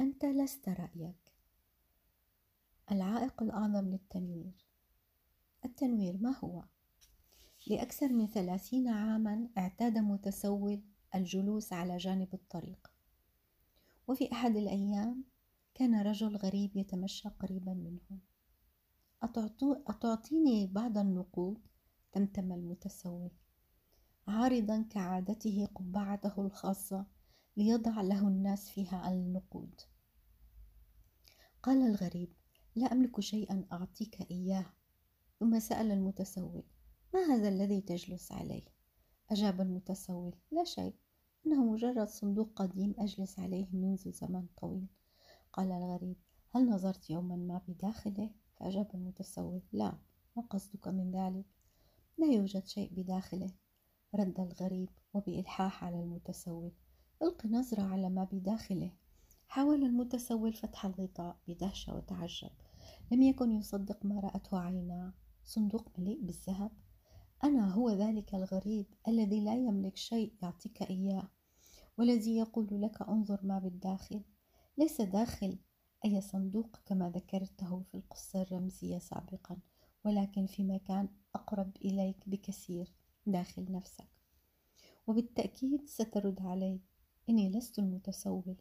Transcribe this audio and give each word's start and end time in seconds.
أنت 0.00 0.24
لست 0.24 0.68
رأيك. 0.68 1.32
العائق 2.92 3.42
الأعظم 3.42 3.88
للتنوير. 3.88 4.66
التنوير 5.64 6.18
ما 6.20 6.38
هو؟ 6.38 6.64
لأكثر 7.66 8.12
من 8.12 8.26
ثلاثين 8.26 8.88
عاما 8.88 9.48
اعتاد 9.58 9.98
متسول 9.98 10.82
الجلوس 11.14 11.72
على 11.72 11.96
جانب 11.96 12.34
الطريق. 12.34 12.92
وفي 14.08 14.32
أحد 14.32 14.56
الأيام 14.56 15.24
كان 15.74 16.02
رجل 16.02 16.36
غريب 16.36 16.76
يتمشى 16.76 17.28
قريبا 17.28 17.74
منهم 17.74 18.20
أتعطيني 19.86 20.66
بعض 20.66 20.98
النقود؟ 20.98 21.68
تمتم 22.12 22.52
المتسول 22.52 23.30
عارضا 24.28 24.82
كعادته 24.90 25.68
قبعته 25.74 26.40
الخاصة. 26.46 27.06
ليضع 27.56 28.00
له 28.00 28.28
الناس 28.28 28.70
فيها 28.70 29.12
النقود. 29.12 29.80
قال 31.62 31.82
الغريب 31.82 32.32
لا 32.74 32.92
أملك 32.92 33.20
شيئا 33.20 33.66
أعطيك 33.72 34.30
إياه. 34.30 34.66
ثم 35.40 35.58
سأل 35.58 35.90
المتسول 35.92 36.62
ما 37.14 37.20
هذا 37.20 37.48
الذي 37.48 37.80
تجلس 37.80 38.32
عليه؟ 38.32 38.64
أجاب 39.30 39.60
المتسول 39.60 40.34
لا 40.50 40.64
شيء 40.64 40.94
إنه 41.46 41.64
مجرد 41.64 42.08
صندوق 42.08 42.52
قديم 42.56 42.94
أجلس 42.98 43.38
عليه 43.38 43.66
منذ 43.72 44.12
زمن 44.12 44.46
طويل. 44.56 44.88
قال 45.52 45.72
الغريب 45.72 46.16
هل 46.50 46.68
نظرت 46.68 47.10
يوما 47.10 47.36
ما 47.36 47.60
بداخله؟ 47.68 48.30
فأجاب 48.56 48.90
المتسول 48.94 49.62
لا 49.72 49.98
ما 50.36 50.42
قصدك 50.42 50.88
من 50.88 51.10
ذلك؟ 51.10 51.46
لا 52.18 52.26
يوجد 52.26 52.66
شيء 52.66 52.90
بداخله. 52.94 53.50
رد 54.14 54.40
الغريب 54.40 54.90
وبإلحاح 55.14 55.84
على 55.84 56.00
المتسول 56.00 56.72
الق 57.22 57.46
نظرة 57.46 57.82
على 57.82 58.08
ما 58.08 58.24
بداخله. 58.24 58.92
حاول 59.48 59.84
المتسول 59.84 60.52
فتح 60.52 60.86
الغطاء 60.86 61.36
بدهشة 61.48 61.94
وتعجب. 61.94 62.50
لم 63.12 63.22
يكن 63.22 63.52
يصدق 63.52 64.06
ما 64.06 64.20
رأته 64.20 64.58
عيناه. 64.58 65.12
صندوق 65.44 65.88
مليء 65.98 66.20
بالذهب. 66.22 66.70
أنا 67.44 67.72
هو 67.72 67.90
ذلك 67.90 68.34
الغريب 68.34 68.86
الذي 69.08 69.44
لا 69.44 69.54
يملك 69.54 69.96
شيء 69.96 70.32
يعطيك 70.42 70.82
إياه 70.82 71.28
والذي 71.98 72.36
يقول 72.36 72.82
لك 72.82 73.02
انظر 73.02 73.40
ما 73.42 73.58
بالداخل. 73.58 74.22
ليس 74.78 75.00
داخل. 75.00 75.58
أي 76.04 76.20
صندوق 76.20 76.80
كما 76.86 77.10
ذكرته 77.10 77.82
في 77.82 77.94
القصة 77.94 78.42
الرمزية 78.42 78.98
سابقا 78.98 79.58
ولكن 80.04 80.46
في 80.46 80.64
مكان 80.64 81.08
أقرب 81.34 81.76
إليك 81.84 82.28
بكثير 82.28 82.92
داخل 83.26 83.72
نفسك. 83.72 84.08
وبالتأكيد 85.06 85.86
سترد 85.86 86.42
علي 86.42 86.80
إني 87.28 87.50
لست 87.50 87.78
المتسول. 87.78 88.56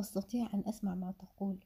أستطيع 0.00 0.54
أن 0.54 0.62
أسمع 0.66 0.94
ما 0.94 1.12
تقول. 1.12 1.64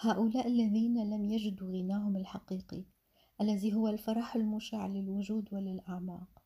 هؤلاء 0.00 0.46
الذين 0.46 1.10
لم 1.10 1.24
يجدوا 1.24 1.72
غناهم 1.72 2.16
الحقيقي 2.16 2.84
الذي 3.40 3.74
هو 3.74 3.88
الفرح 3.88 4.36
المشع 4.36 4.86
للوجود 4.86 5.54
وللأعماق 5.54 6.42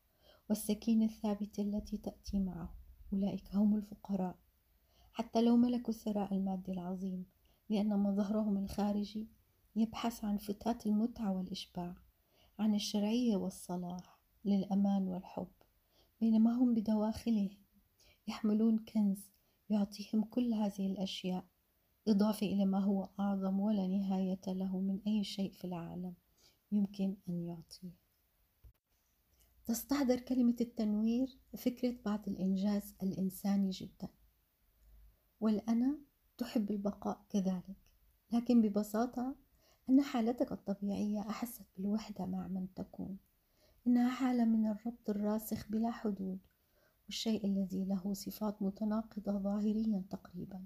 والسكينة 0.49 1.05
الثابتة 1.05 1.63
التي 1.63 1.97
تأتي 1.97 2.41
معه. 2.41 2.75
أولئك 3.13 3.55
هم 3.55 3.77
الفقراء. 3.77 4.39
حتى 5.13 5.43
لو 5.43 5.57
ملكوا 5.57 5.95
الثراء 5.95 6.35
المادي 6.35 6.73
العظيم 6.73 7.27
لأن 7.71 7.99
مظهرهم 7.99 8.57
الخارجي 8.57 9.29
يبحث 9.77 10.25
عن 10.25 10.37
فتات 10.37 10.87
المتعة 10.87 11.33
والإشباع 11.33 11.95
عن 12.59 12.75
الشرعية 12.75 13.37
والصلاح 13.37 14.19
للأمان 14.45 15.09
والحب 15.09 15.53
بينما 16.21 16.53
هم 16.53 16.75
بدواخلهم 16.75 17.62
يحملون 18.29 18.79
كنز 18.79 19.31
يعطيهم 19.71 20.25
كل 20.25 20.55
هذه 20.55 20.87
الأشياء 20.87 21.45
إضافة 22.09 22.47
إلى 22.47 22.65
ما 22.65 22.79
هو 22.79 23.09
أعظم 23.21 23.61
ولا 23.61 23.87
نهاية 23.87 24.41
له 24.47 24.81
من 24.81 25.01
أي 25.07 25.25
شيء 25.25 25.53
في 25.53 25.65
العالم 25.65 26.15
يمكن 26.73 27.17
أن 27.29 27.47
يعطيه. 27.47 27.91
تستحضر 29.67 30.21
كلمة 30.21 30.57
التنوير 30.61 31.39
فكرة 31.59 31.97
بعض 32.05 32.29
الإنجاز 32.29 32.95
الإنساني 33.03 33.71
جدا. 33.71 34.09
والأنا 35.41 35.99
تحب 36.39 36.71
البقاء 36.71 37.25
كذلك 37.31 37.77
لكن 38.33 38.63
ببساطة 38.63 39.37
أن 39.91 40.03
حالتك 40.03 40.53
الطبيعية 40.53 41.21
أحست 41.21 41.67
بالوحدة 41.77 42.27
مع 42.27 42.49
من 42.49 42.75
تكون. 42.75 43.19
إنها 43.87 44.11
حالة 44.11 44.45
من 44.45 44.67
الربط 44.67 45.11
الراسخ 45.11 45.69
بلا 45.69 45.91
حدود. 45.91 46.39
والشيء 47.07 47.47
الذي 47.47 47.85
له 47.85 48.15
صفات 48.15 48.63
متناقضة 48.63 49.39
ظاهريا 49.39 50.05
تقريبا. 50.11 50.65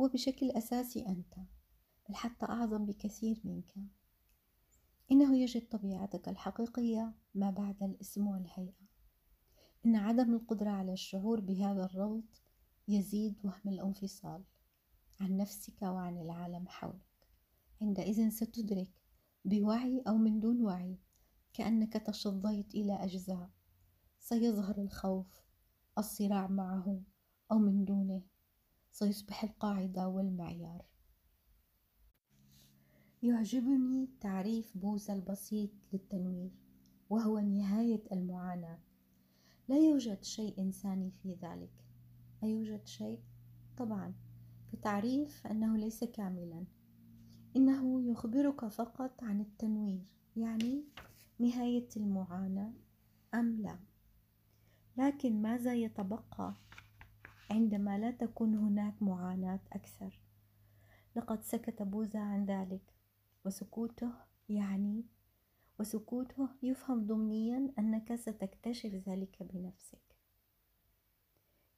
هو 0.00 0.08
بشكل 0.08 0.50
أساسي 0.50 1.06
أنت 1.06 1.34
بل 2.08 2.14
حتى 2.14 2.46
أعظم 2.46 2.86
بكثير 2.86 3.40
منك. 3.44 3.74
إنه 5.12 5.38
يجد 5.38 5.68
طبيعتك 5.68 6.28
الحقيقية 6.28 7.14
ما 7.34 7.50
بعد 7.50 7.82
الإسم 7.82 8.26
والهيئة. 8.26 8.82
إن 9.86 9.96
عدم 9.96 10.34
القدرة 10.34 10.70
على 10.70 10.92
الشعور 10.92 11.40
بهذا 11.40 11.84
الربط 11.84 12.42
يزيد 12.88 13.34
وهم 13.44 13.68
الانفصال 13.68 14.44
عن 15.20 15.36
نفسك 15.36 15.82
وعن 15.82 16.18
العالم 16.18 16.68
حولك. 16.68 17.28
عندئذ 17.82 18.28
ستدرك 18.28 18.90
بوعي 19.44 20.02
أو 20.08 20.16
من 20.16 20.40
دون 20.40 20.62
وعي 20.62 20.98
كأنك 21.52 21.92
تشظيت 21.92 22.74
إلى 22.74 23.04
أجزاء. 23.04 23.50
سيظهر 24.18 24.82
الخوف 24.82 25.42
الصراع 25.98 26.46
معه 26.46 27.00
أو 27.52 27.58
من 27.58 27.84
دونه. 27.84 28.22
سيصبح 28.90 29.44
القاعدة 29.44 30.08
والمعيار. 30.08 30.84
يعجبني 33.22 34.08
تعريف 34.20 34.78
بوذا 34.78 35.14
البسيط 35.14 35.70
للتنوير 35.92 36.50
وهو 37.10 37.38
نهاية 37.38 38.02
المعاناة. 38.12 38.78
لا 39.68 39.76
يوجد 39.78 40.24
شيء 40.24 40.60
إنساني 40.60 41.10
في 41.10 41.34
ذلك. 41.34 41.84
أيوجد 42.42 42.86
شيء؟ 42.86 43.20
طبعا 43.76 44.14
كتعريف 44.72 45.46
أنه 45.46 45.76
ليس 45.76 46.04
كاملا. 46.04 46.64
إنه 47.56 48.02
يخبرك 48.10 48.68
فقط 48.68 49.22
عن 49.22 49.40
التنوير 49.40 50.06
يعني 50.36 50.84
نهاية 51.38 51.88
المعاناة 51.96 52.72
أم 53.34 53.60
لا. 53.60 53.91
لكن 54.96 55.42
ماذا 55.42 55.74
يتبقى 55.74 56.54
عندما 57.50 57.98
لا 57.98 58.10
تكون 58.10 58.54
هناك 58.54 59.02
معاناة 59.02 59.60
أكثر؟ 59.72 60.20
لقد 61.16 61.42
سكت 61.42 61.82
بوذا 61.82 62.20
عن 62.20 62.44
ذلك 62.44 62.94
وسكوته 63.44 64.12
يعني 64.48 65.04
وسكوته 65.80 66.48
يفهم 66.62 67.06
ضمنيا 67.06 67.72
أنك 67.78 68.14
ستكتشف 68.14 68.94
ذلك 69.08 69.42
بنفسك. 69.42 70.16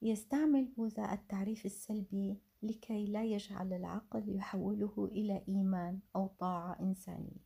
يستعمل 0.02 0.64
بوذا 0.64 1.12
التعريف 1.12 1.66
السلبي 1.66 2.38
لكي 2.62 3.06
لا 3.06 3.24
يجعل 3.24 3.72
العقل 3.72 4.36
يحوله 4.36 5.08
إلى 5.12 5.44
إيمان 5.48 6.00
أو 6.16 6.26
طاعة 6.26 6.80
إنسانية. 6.80 7.44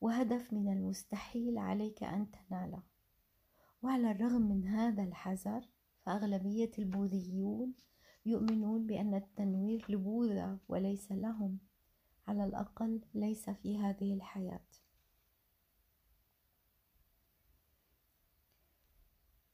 وهدف 0.00 0.52
من 0.52 0.72
المستحيل 0.72 1.58
عليك 1.58 2.02
أن 2.02 2.26
تناله. 2.30 2.89
وعلى 3.82 4.10
الرغم 4.10 4.42
من 4.42 4.66
هذا 4.66 5.02
الحذر 5.02 5.68
فأغلبية 6.02 6.70
البوذيون 6.78 7.74
يؤمنون 8.26 8.86
بأن 8.86 9.14
التنوير 9.14 9.86
لبوذا 9.88 10.58
وليس 10.68 11.12
لهم 11.12 11.58
على 12.28 12.44
الأقل 12.44 13.00
ليس 13.14 13.50
في 13.50 13.78
هذه 13.78 14.14
الحياة. 14.14 14.66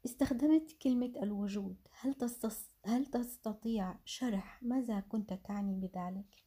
استخدمت 0.04 0.72
كلمة 0.82 1.12
الوجود. 1.22 1.76
هل, 2.00 2.14
تستص... 2.14 2.70
هل 2.84 3.06
تستطيع 3.06 3.98
شرح 4.04 4.62
ماذا 4.62 5.00
كنت 5.00 5.32
تعني 5.32 5.74
بذلك؟ 5.74 6.44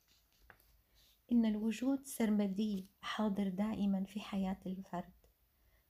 إن 1.31 1.45
الوجود 1.45 2.05
سرمدي 2.05 2.87
حاضر 3.01 3.49
دائما 3.49 4.03
في 4.03 4.19
حياة 4.19 4.59
الفرد. 4.65 5.18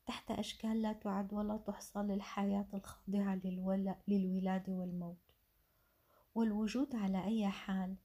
تحت 0.10 0.32
أشكال 0.32 0.82
لا 0.82 0.94
تعد 0.94 1.34
ولا 1.34 1.58
تحصى 1.58 2.00
للحياة 2.00 2.68
الخاضعة 2.74 3.42
للولادة 4.08 4.74
والموت. 4.74 5.32
والوجود 6.36 6.96
على 6.96 7.24
أي 7.26 7.48
حال 7.48 7.96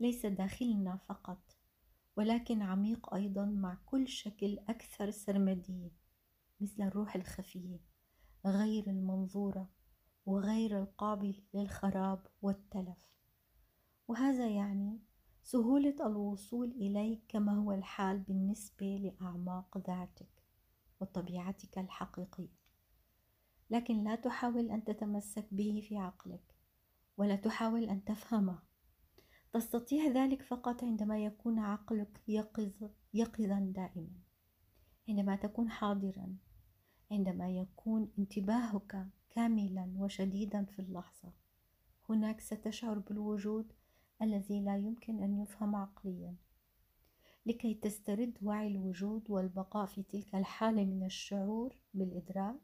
ليس 0.00 0.26
داخلنا 0.26 0.96
فقط 0.96 1.56
ولكن 2.16 2.62
عميق 2.62 3.14
أيضا 3.14 3.44
مع 3.44 3.78
كل 3.86 4.08
شكل 4.08 4.58
أكثر 4.68 5.10
سرمدية 5.10 5.90
مثل 6.60 6.82
الروح 6.82 7.16
الخفية 7.16 7.80
غير 8.46 8.86
المنظورة 8.86 9.70
وغير 10.26 10.78
القابل 10.78 11.42
للخراب 11.54 12.26
والتلف. 12.42 13.14
وهذا 14.08 14.48
يعني 14.48 15.00
سهولة 15.42 15.96
الوصول 16.06 16.70
إليه 16.70 17.20
كما 17.28 17.52
هو 17.56 17.72
الحال 17.72 18.18
بالنسبة 18.18 18.86
لأعماق 18.96 19.78
ذاتك. 19.78 20.33
وطبيعتك 21.00 21.78
الحقيقية. 21.78 22.64
لكن 23.70 24.04
لا 24.04 24.14
تحاول 24.14 24.70
أن 24.70 24.84
تتمسك 24.84 25.46
به 25.50 25.86
في 25.88 25.96
عقلك 25.96 26.54
ولا 27.16 27.36
تحاول 27.36 27.84
أن 27.84 28.04
تفهمه. 28.04 28.58
تستطيع 29.52 30.06
ذلك 30.06 30.42
فقط 30.42 30.84
عندما 30.84 31.24
يكون 31.24 31.58
عقلك 31.58 32.20
يقظ 32.28 32.90
يقظا 33.14 33.72
دائما. 33.74 34.10
عندما 35.08 35.36
تكون 35.36 35.70
حاضرا 35.70 36.36
عندما 37.10 37.50
يكون 37.50 38.12
انتباهك 38.18 39.06
كاملا 39.30 39.92
وشديدا 39.96 40.64
في 40.64 40.78
اللحظة 40.78 41.32
هناك 42.08 42.40
ستشعر 42.40 42.98
بالوجود 42.98 43.72
الذي 44.22 44.60
لا 44.60 44.76
يمكن 44.76 45.22
أن 45.22 45.42
يفهم 45.42 45.76
عقليا. 45.76 46.34
لكي 47.46 47.74
تسترد 47.74 48.38
وعي 48.42 48.68
الوجود 48.68 49.30
والبقاء 49.30 49.86
في 49.86 50.02
تلك 50.02 50.34
الحالة 50.34 50.84
من 50.84 51.04
الشعور 51.04 51.76
بالإدراك 51.94 52.60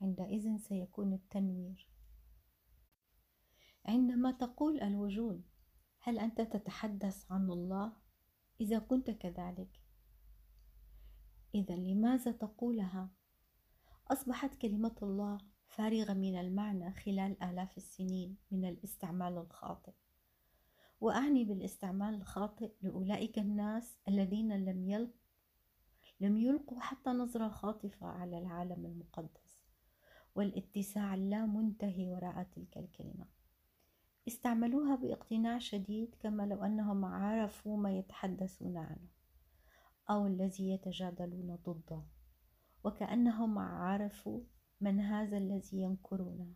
عندئذ 0.00 0.56
سيكون 0.56 1.12
التنوير 1.12 1.88
عندما 3.84 4.30
تقول 4.30 4.80
الوجود 4.80 5.42
هل 6.00 6.18
أنت 6.18 6.40
تتحدث 6.40 7.32
عن 7.32 7.50
الله؟ 7.50 7.92
إذا 8.60 8.78
كنت 8.78 9.10
كذلك 9.10 9.80
إذا 11.54 11.76
لماذا 11.76 12.32
تقولها؟ 12.32 13.10
أصبحت 14.10 14.54
كلمة 14.54 14.96
الله 15.02 15.38
فارغة 15.66 16.12
من 16.12 16.38
المعنى 16.38 16.92
خلال 16.92 17.42
آلاف 17.42 17.76
السنين 17.76 18.36
من 18.50 18.64
الاستعمال 18.64 19.38
الخاطئ 19.38 19.92
وأعني 21.00 21.44
بالاستعمال 21.44 22.14
الخاطئ 22.14 22.72
لأولئك 22.82 23.38
الناس 23.38 23.98
الذين 24.08 24.64
لم 24.64 24.84
يلق 24.84 25.10
لم 26.20 26.36
يلقوا 26.38 26.80
حتى 26.80 27.10
نظرة 27.10 27.48
خاطفة 27.48 28.06
على 28.06 28.38
العالم 28.38 28.86
المقدس. 28.86 29.60
والاتساع 30.34 31.14
اللامنتهي 31.14 32.08
وراء 32.08 32.42
تلك 32.42 32.78
الكلمة. 32.78 33.26
استعملوها 34.28 34.96
باقتناع 34.96 35.58
شديد 35.58 36.14
كما 36.14 36.42
لو 36.42 36.64
أنهم 36.64 37.04
عرفوا 37.04 37.76
ما 37.76 37.98
يتحدثون 37.98 38.76
عنه 38.76 39.08
أو 40.10 40.26
الذي 40.26 40.70
يتجادلون 40.70 41.58
ضده. 41.66 42.02
وكأنهم 42.84 43.58
عرفوا 43.58 44.40
من 44.80 45.00
هذا 45.00 45.38
الذي 45.38 45.78
ينكرونه. 45.78 46.52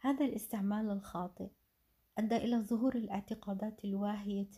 هذا 0.00 0.24
الاستعمال 0.24 0.90
الخاطئ 0.90 1.50
أدى 2.18 2.36
إلى 2.36 2.56
ظهور 2.56 2.96
الاعتقادات 2.96 3.84
الواهية 3.84 4.50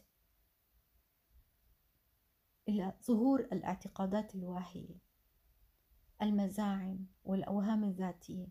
إلى 2.69 2.93
ظهور 3.07 3.41
الاعتقادات 3.41 4.35
الواهية 4.35 4.99
المزاعم 6.23 7.07
والأوهام 7.25 7.85
الذاتية. 7.85 8.47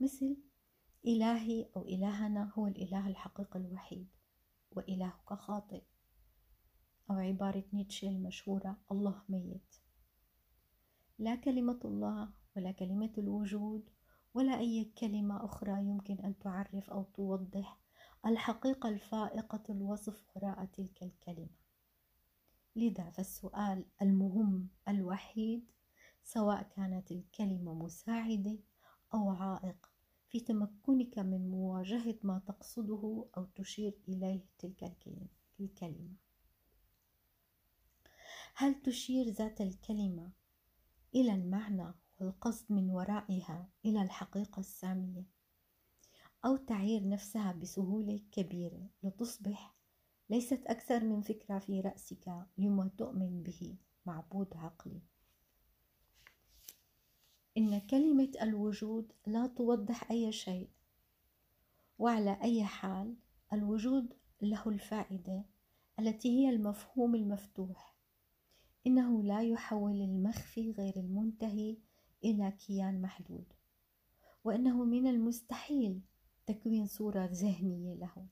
مثل 0.00 0.36
إلهي 1.06 1.66
أو 1.76 1.82
إلهنا 1.82 2.52
هو 2.54 2.66
الإله 2.66 3.08
الحقيقي 3.08 3.60
الوحيد 3.60 4.08
وإلهك 4.70 5.34
خاطئ. 5.34 5.82
أو 7.10 7.14
عبارة 7.14 7.64
نيتشه 7.72 8.08
المشهورة 8.08 8.76
الله 8.92 9.22
ميت. 9.28 9.76
لا 11.18 11.34
كلمة 11.34 11.80
الله 11.84 12.32
ولا 12.56 12.72
كلمة 12.72 13.12
الوجود 13.18 13.90
ولا 14.34 14.58
أي 14.58 14.84
كلمة 14.98 15.44
أخرى 15.44 15.84
يمكن 15.84 16.14
أن 16.18 16.38
تعرف 16.38 16.90
أو 16.90 17.02
توضح 17.02 17.83
الحقيقة 18.26 18.88
الفائقة 18.88 19.62
الوصف 19.68 20.24
وراء 20.34 20.64
تلك 20.64 21.02
الكلمة. 21.02 21.64
لذا 22.76 23.10
فالسؤال 23.10 23.84
المهم 24.02 24.68
الوحيد 24.88 25.70
سواء 26.22 26.62
كانت 26.62 27.12
الكلمة 27.12 27.74
مساعدة 27.74 28.58
أو 29.14 29.30
عائق 29.30 29.90
في 30.28 30.40
تمكنك 30.40 31.18
من 31.18 31.50
مواجهة 31.50 32.16
ما 32.22 32.42
تقصده 32.46 33.26
أو 33.36 33.44
تشير 33.44 33.98
إليه 34.08 34.44
تلك 34.58 34.92
الكلمة. 35.60 36.14
هل 38.54 38.82
تشير 38.82 39.28
ذات 39.28 39.60
الكلمة 39.60 40.32
إلى 41.14 41.32
المعنى 41.34 41.94
والقصد 42.20 42.72
من 42.72 42.90
ورائها 42.90 43.68
إلى 43.84 44.02
الحقيقة 44.02 44.60
السامية؟ 44.60 45.33
أو 46.44 46.56
تعير 46.56 47.08
نفسها 47.08 47.52
بسهولة 47.52 48.20
كبيرة 48.32 48.86
لتصبح 49.02 49.74
ليست 50.30 50.66
أكثر 50.66 51.04
من 51.04 51.20
فكرة 51.20 51.58
في 51.58 51.80
رأسك 51.80 52.46
لما 52.58 52.90
تؤمن 52.98 53.42
به 53.42 53.76
معبود 54.06 54.48
عقلي. 54.56 55.00
إن 57.56 57.80
كلمة 57.80 58.30
الوجود 58.42 59.12
لا 59.26 59.46
توضح 59.46 60.10
أي 60.10 60.32
شيء 60.32 60.68
وعلى 61.98 62.38
أي 62.42 62.64
حال 62.64 63.14
الوجود 63.52 64.12
له 64.42 64.68
الفائدة 64.68 65.44
التي 65.98 66.28
هي 66.28 66.50
المفهوم 66.50 67.14
المفتوح. 67.14 67.94
إنه 68.86 69.22
لا 69.22 69.42
يحول 69.42 70.00
المخفي 70.00 70.70
غير 70.70 70.96
المنتهي 70.96 71.76
إلى 72.24 72.50
كيان 72.50 73.02
محدود 73.02 73.44
وإنه 74.44 74.84
من 74.84 75.06
المستحيل 75.06 76.00
تكوين 76.46 76.86
صورة 76.86 77.28
ذهنية 77.32 77.94
له. 77.94 78.26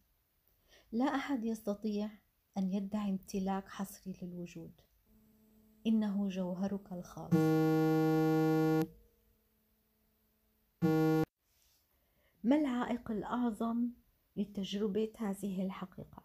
لا 0.93 1.05
أحد 1.05 1.45
يستطيع 1.45 2.11
أن 2.59 2.73
يدعي 2.73 3.11
امتلاك 3.11 3.69
حصري 3.69 4.17
للوجود. 4.23 4.81
إنه 5.87 6.29
جوهرك 6.29 6.93
الخاص. 6.93 7.33
ما 12.45 12.57
العائق 12.57 13.11
الأعظم 13.11 13.91
لتجربة 14.37 15.13
هذه 15.19 15.63
الحقيقة؟ 15.63 16.23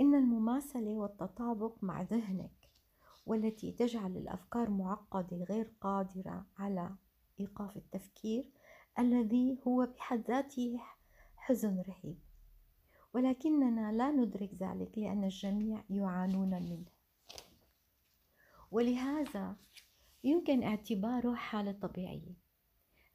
إن 0.00 0.14
المماثلة 0.14 0.94
والتطابق 0.94 1.84
مع 1.84 2.02
ذهنك 2.02 2.70
والتي 3.26 3.72
تجعل 3.72 4.16
الأفكار 4.16 4.70
معقدة 4.70 5.36
غير 5.36 5.72
قادرة 5.80 6.46
على 6.58 6.96
إيقاف 7.40 7.76
التفكير 7.76 8.50
الذي 8.98 9.58
هو 9.66 9.86
بحد 9.86 10.24
ذاته 10.28 10.80
حزن 11.36 11.80
رهيب. 11.80 12.18
ولكننا 13.14 13.92
لا 13.92 14.10
ندرك 14.10 14.54
ذلك 14.54 14.98
لأن 14.98 15.24
الجميع 15.24 15.84
يعانون 15.90 16.50
منه. 16.50 16.90
ولهذا 18.70 19.56
يمكن 20.24 20.62
اعتباره 20.62 21.34
حالة 21.34 21.72
طبيعية. 21.72 22.34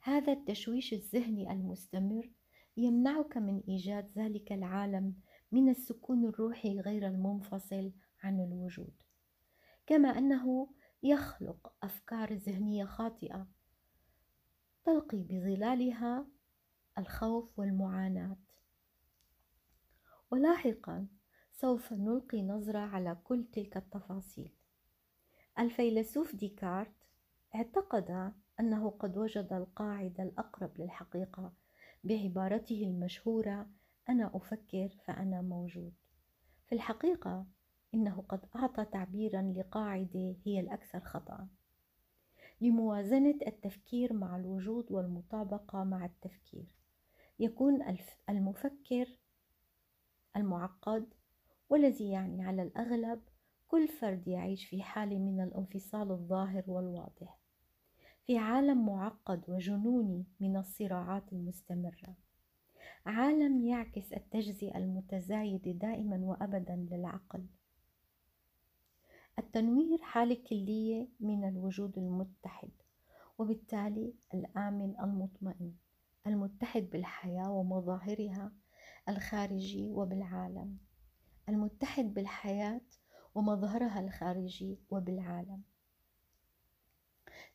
هذا 0.01 0.33
التشويش 0.33 0.93
الذهني 0.93 1.51
المستمر 1.51 2.29
يمنعك 2.77 3.37
من 3.37 3.61
إيجاد 3.67 4.11
ذلك 4.17 4.51
العالم 4.51 5.15
من 5.51 5.69
السكون 5.69 6.25
الروحي 6.25 6.79
غير 6.79 7.07
المنفصل 7.07 7.91
عن 8.23 8.39
الوجود. 8.39 8.93
كما 9.87 10.09
أنه 10.17 10.69
يخلق 11.03 11.73
أفكار 11.83 12.33
ذهنية 12.33 12.85
خاطئة 12.85 13.47
تلقي 14.85 15.17
بظلالها 15.17 16.25
الخوف 16.97 17.59
والمعاناة. 17.59 18.37
ولاحقا 20.31 21.07
سوف 21.51 21.93
نلقي 21.93 22.41
نظرة 22.43 22.79
على 22.79 23.17
كل 23.23 23.45
تلك 23.53 23.77
التفاصيل. 23.77 24.53
الفيلسوف 25.59 26.35
ديكارت 26.35 26.93
اعتقد 27.55 28.33
أنه 28.59 28.89
قد 28.89 29.17
وجد 29.17 29.53
القاعدة 29.53 30.23
الأقرب 30.23 30.71
للحقيقة 30.79 31.53
بعبارته 32.03 32.83
المشهورة 32.83 33.69
أنا 34.09 34.31
أفكر 34.33 34.89
فأنا 35.07 35.41
موجود 35.41 35.93
في 36.67 36.75
الحقيقة 36.75 37.45
إنه 37.93 38.23
قد 38.29 38.45
أعطى 38.55 38.85
تعبيرا 38.85 39.41
لقاعدة 39.41 40.35
هي 40.45 40.59
الأكثر 40.59 40.99
خطأ. 40.99 41.47
لموازنة 42.61 43.39
التفكير 43.47 44.13
مع 44.13 44.35
الوجود 44.35 44.91
والمطابقة 44.91 45.83
مع 45.83 46.05
التفكير. 46.05 46.75
يكون 47.39 47.97
المفكر 48.29 49.17
المعقد 50.35 51.13
والذي 51.69 52.09
يعني 52.09 52.43
على 52.43 52.63
الأغلب 52.63 53.21
كل 53.67 53.87
فرد 53.87 54.27
يعيش 54.27 54.65
في 54.65 54.83
حالة 54.83 55.19
من 55.19 55.41
الانفصال 55.41 56.11
الظاهر 56.11 56.63
والواضح. 56.67 57.39
في 58.25 58.37
عالم 58.37 58.85
معقد 58.85 59.49
وجنوني 59.49 60.25
من 60.39 60.57
الصراعات 60.57 61.33
المستمرة. 61.33 62.15
عالم 63.05 63.65
يعكس 63.65 64.13
التجزئة 64.13 64.77
المتزايدة 64.77 65.71
دائما 65.71 66.17
وأبدا 66.17 66.87
للعقل. 66.91 67.45
التنوير 69.39 70.01
حالة 70.01 70.35
كلية 70.49 71.07
من 71.19 71.49
الوجود 71.49 71.97
المتحد 71.97 72.71
وبالتالي 73.37 74.13
الآمن 74.33 74.99
المطمئن 74.99 75.73
المتحد 76.27 76.89
بالحياة 76.89 77.51
ومظاهرها 77.51 78.51
الخارجي 79.09 79.89
وبالعالم 79.89 80.77
المتحد 81.49 82.13
بالحياة 82.13 82.81
ومظهرها 83.35 83.99
الخارجي 83.99 84.79
وبالعالم. 84.89 85.61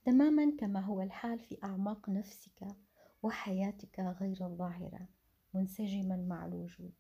تماما 0.04 0.56
كما 0.58 0.80
هو 0.80 1.00
الحال 1.00 1.38
في 1.38 1.58
أعماق 1.64 2.08
نفسك 2.08 2.76
وحياتك 3.22 4.00
غير 4.00 4.46
الظاهرة 4.46 5.08
منسجما 5.54 6.16
مع 6.16 6.46
الوجود. 6.46 6.92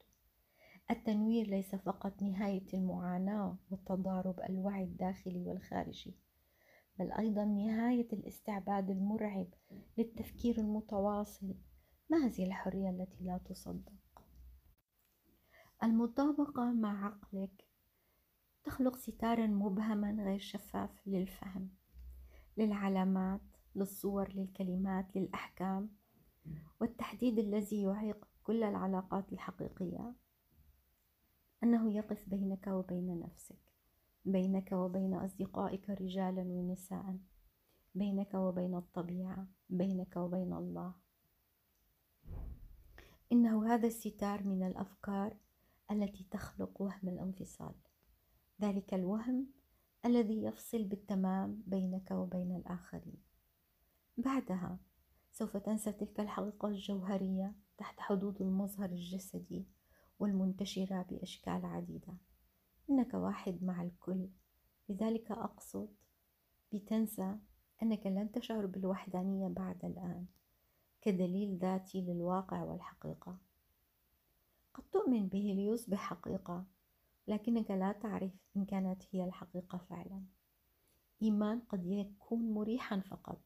التنوير 0.90 1.46
ليس 1.46 1.74
فقط 1.74 2.22
نهاية 2.22 2.66
المعاناة 2.74 3.58
والتضارب 3.70 4.40
الوعي 4.40 4.84
الداخلي 4.84 5.44
والخارجي 5.46 6.16
بل 6.98 7.12
أيضا 7.12 7.44
نهاية 7.44 8.08
الاستعباد 8.12 8.90
المرعب 8.90 9.46
للتفكير 9.98 10.58
المتواصل. 10.58 11.54
ما 12.10 12.26
هذه 12.26 12.46
الحرية 12.46 12.90
التي 12.90 13.24
لا 13.24 13.38
تصدق؟ 13.38 13.92
المطابقة 15.82 16.72
مع 16.72 17.06
عقلك 17.06 17.68
تخلق 18.64 18.96
ستارا 18.96 19.46
مبهما 19.46 20.24
غير 20.24 20.38
شفاف 20.38 21.08
للفهم 21.08 21.70
للعلامات 22.56 23.40
للصور 23.74 24.32
للكلمات 24.32 25.16
للأحكام 25.16 25.90
والتحديد 26.80 27.38
الذي 27.38 27.82
يعيق 27.82 28.28
كل 28.42 28.62
العلاقات 28.62 29.32
الحقيقية. 29.32 30.14
أنه 31.62 31.92
يقف 31.92 32.28
بينك 32.28 32.66
وبين 32.66 33.20
نفسك 33.20 33.70
بينك 34.24 34.72
وبين 34.72 35.14
أصدقائك 35.14 35.90
رجالا 35.90 36.42
ونساء 36.42 37.18
بينك 37.94 38.34
وبين 38.34 38.74
الطبيعة 38.74 39.46
بينك 39.70 40.16
وبين 40.16 40.52
الله. 40.52 40.94
إنه 43.32 43.74
هذا 43.74 43.86
الستار 43.86 44.42
من 44.42 44.66
الأفكار 44.66 45.36
التي 45.90 46.26
تخلق 46.30 46.82
وهم 46.82 47.08
الانفصال. 47.08 47.74
ذلك 48.62 48.94
الوهم 48.94 49.46
الذي 50.04 50.42
يفصل 50.42 50.84
بالتمام 50.84 51.62
بينك 51.66 52.10
وبين 52.10 52.56
الآخرين. 52.56 53.22
بعدها 54.16 54.78
سوف 55.32 55.56
تنسى 55.56 55.92
تلك 55.92 56.20
الحقيقة 56.20 56.68
الجوهرية 56.68 57.54
تحت 57.78 58.00
حدود 58.00 58.42
المظهر 58.42 58.90
الجسدي. 58.90 59.66
والمنتشرة 60.20 61.02
بأشكال 61.10 61.64
عديدة. 61.64 62.16
إنك 62.90 63.14
واحد 63.14 63.64
مع 63.64 63.82
الكل. 63.82 64.28
لذلك 64.88 65.30
أقصد 65.30 65.88
بتنسى 66.72 67.36
أنك 67.82 68.06
لن 68.06 68.32
تشعر 68.32 68.66
بالوحدانية 68.66 69.48
بعد 69.48 69.84
الآن 69.84 70.26
كدليل 71.00 71.58
ذاتي 71.58 72.00
للواقع 72.00 72.62
والحقيقة. 72.62 73.38
قد 74.74 74.82
تؤمن 74.92 75.28
به 75.28 75.52
ليصبح 75.56 75.98
حقيقة 75.98 76.64
لكنك 77.28 77.70
لا 77.70 77.92
تعرف 77.92 78.32
إن 78.56 78.64
كانت 78.64 79.02
هي 79.12 79.24
الحقيقة 79.24 79.78
فعلا. 79.78 80.24
إيمان 81.22 81.60
قد 81.60 81.86
يكون 81.86 82.54
مريحا 82.54 83.00
فقط 83.00 83.40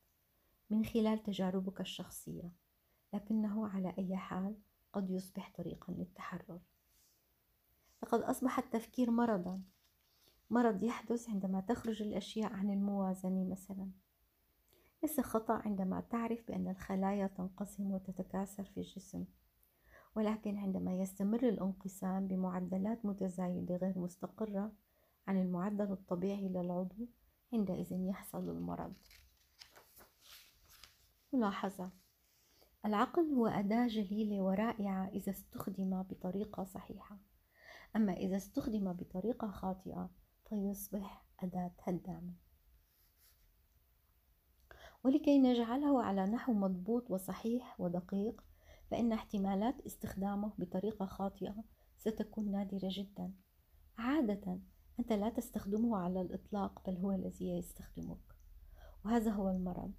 من 0.71 0.85
خلال 0.85 1.23
تجاربك 1.23 1.81
الشخصية 1.81 2.53
لكنه 3.13 3.69
على 3.69 3.95
أي 3.99 4.17
حال 4.17 4.57
قد 4.95 5.11
يصبح 5.11 5.53
طريقا 5.57 5.93
للتحرر. 5.93 6.61
لقد 8.03 8.21
أصبح 8.21 8.59
التفكير 8.59 9.11
مرضا. 9.11 9.63
مرض 10.51 10.83
يحدث 10.83 11.31
عندما 11.31 11.61
تخرج 11.61 12.03
الأشياء 12.03 12.53
عن 12.53 12.71
الموازنة 12.71 13.45
مثلا. 13.45 13.91
ليس 15.03 15.21
خطأ 15.21 15.55
عندما 15.55 16.01
تعرف 16.01 16.47
بأن 16.49 16.69
الخلايا 16.69 17.27
تنقسم 17.27 17.91
وتتكاثر 17.91 18.65
في 18.65 18.77
الجسم 18.77 19.25
ولكن 20.15 20.59
عندما 20.59 20.93
يستمر 20.93 21.49
الانقسام 21.49 22.29
بمعدلات 22.29 23.07
متزايدة 23.07 23.77
غير 23.77 23.99
مستقرة 23.99 24.73
عن 25.27 25.43
المعدل 25.43 25.93
الطبيعي 25.93 26.49
للعضو 26.49 27.09
عندئذ 27.53 27.93
يحصل 27.93 28.51
المرض. 28.51 28.95
ملاحظة 31.33 32.04
العقل 32.85 33.33
هو 33.33 33.47
أداة 33.47 33.87
جليلة 33.87 34.43
ورائعة 34.43 35.09
إذا 35.09 35.31
استخدم 35.31 36.03
بطريقة 36.03 36.65
صحيحة. 36.65 37.19
أما 37.97 38.13
إذا 38.13 38.37
استخدم 38.37 38.93
بطريقة 38.93 39.51
خاطئة 39.51 40.11
فيصبح 40.49 41.25
أداة 41.41 41.73
هدامة. 41.83 42.35
ولكي 45.05 45.39
نجعله 45.39 46.03
على 46.03 46.27
نحو 46.27 46.53
مضبوط 46.53 47.11
وصحيح 47.11 47.81
ودقيق 47.81 48.45
فإن 48.91 49.13
احتمالات 49.13 49.81
استخدامه 49.87 50.53
بطريقة 50.59 51.07
خاطئة 51.07 51.65
ستكون 51.99 52.53
نادرة 52.53 52.89
جدا. 52.91 53.33
عادة 53.99 54.59
أنت 55.01 55.13
لا 55.13 55.29
تستخدمه 55.29 55.97
على 55.97 56.21
الإطلاق 56.21 56.91
بل 56.91 56.97
هو 56.97 57.13
الذي 57.13 57.49
يستخدمك. 57.49 58.35
وهذا 59.05 59.31
هو 59.31 59.49
المرض. 59.49 59.93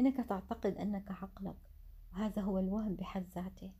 إنك 0.00 0.28
تعتقد 0.28 0.76
أنك 0.76 1.10
عقلك 1.10 1.69
وهذا 2.12 2.42
هو 2.42 2.58
الوهم 2.58 2.94
بحد 2.94 3.26
ذاته 3.34 3.72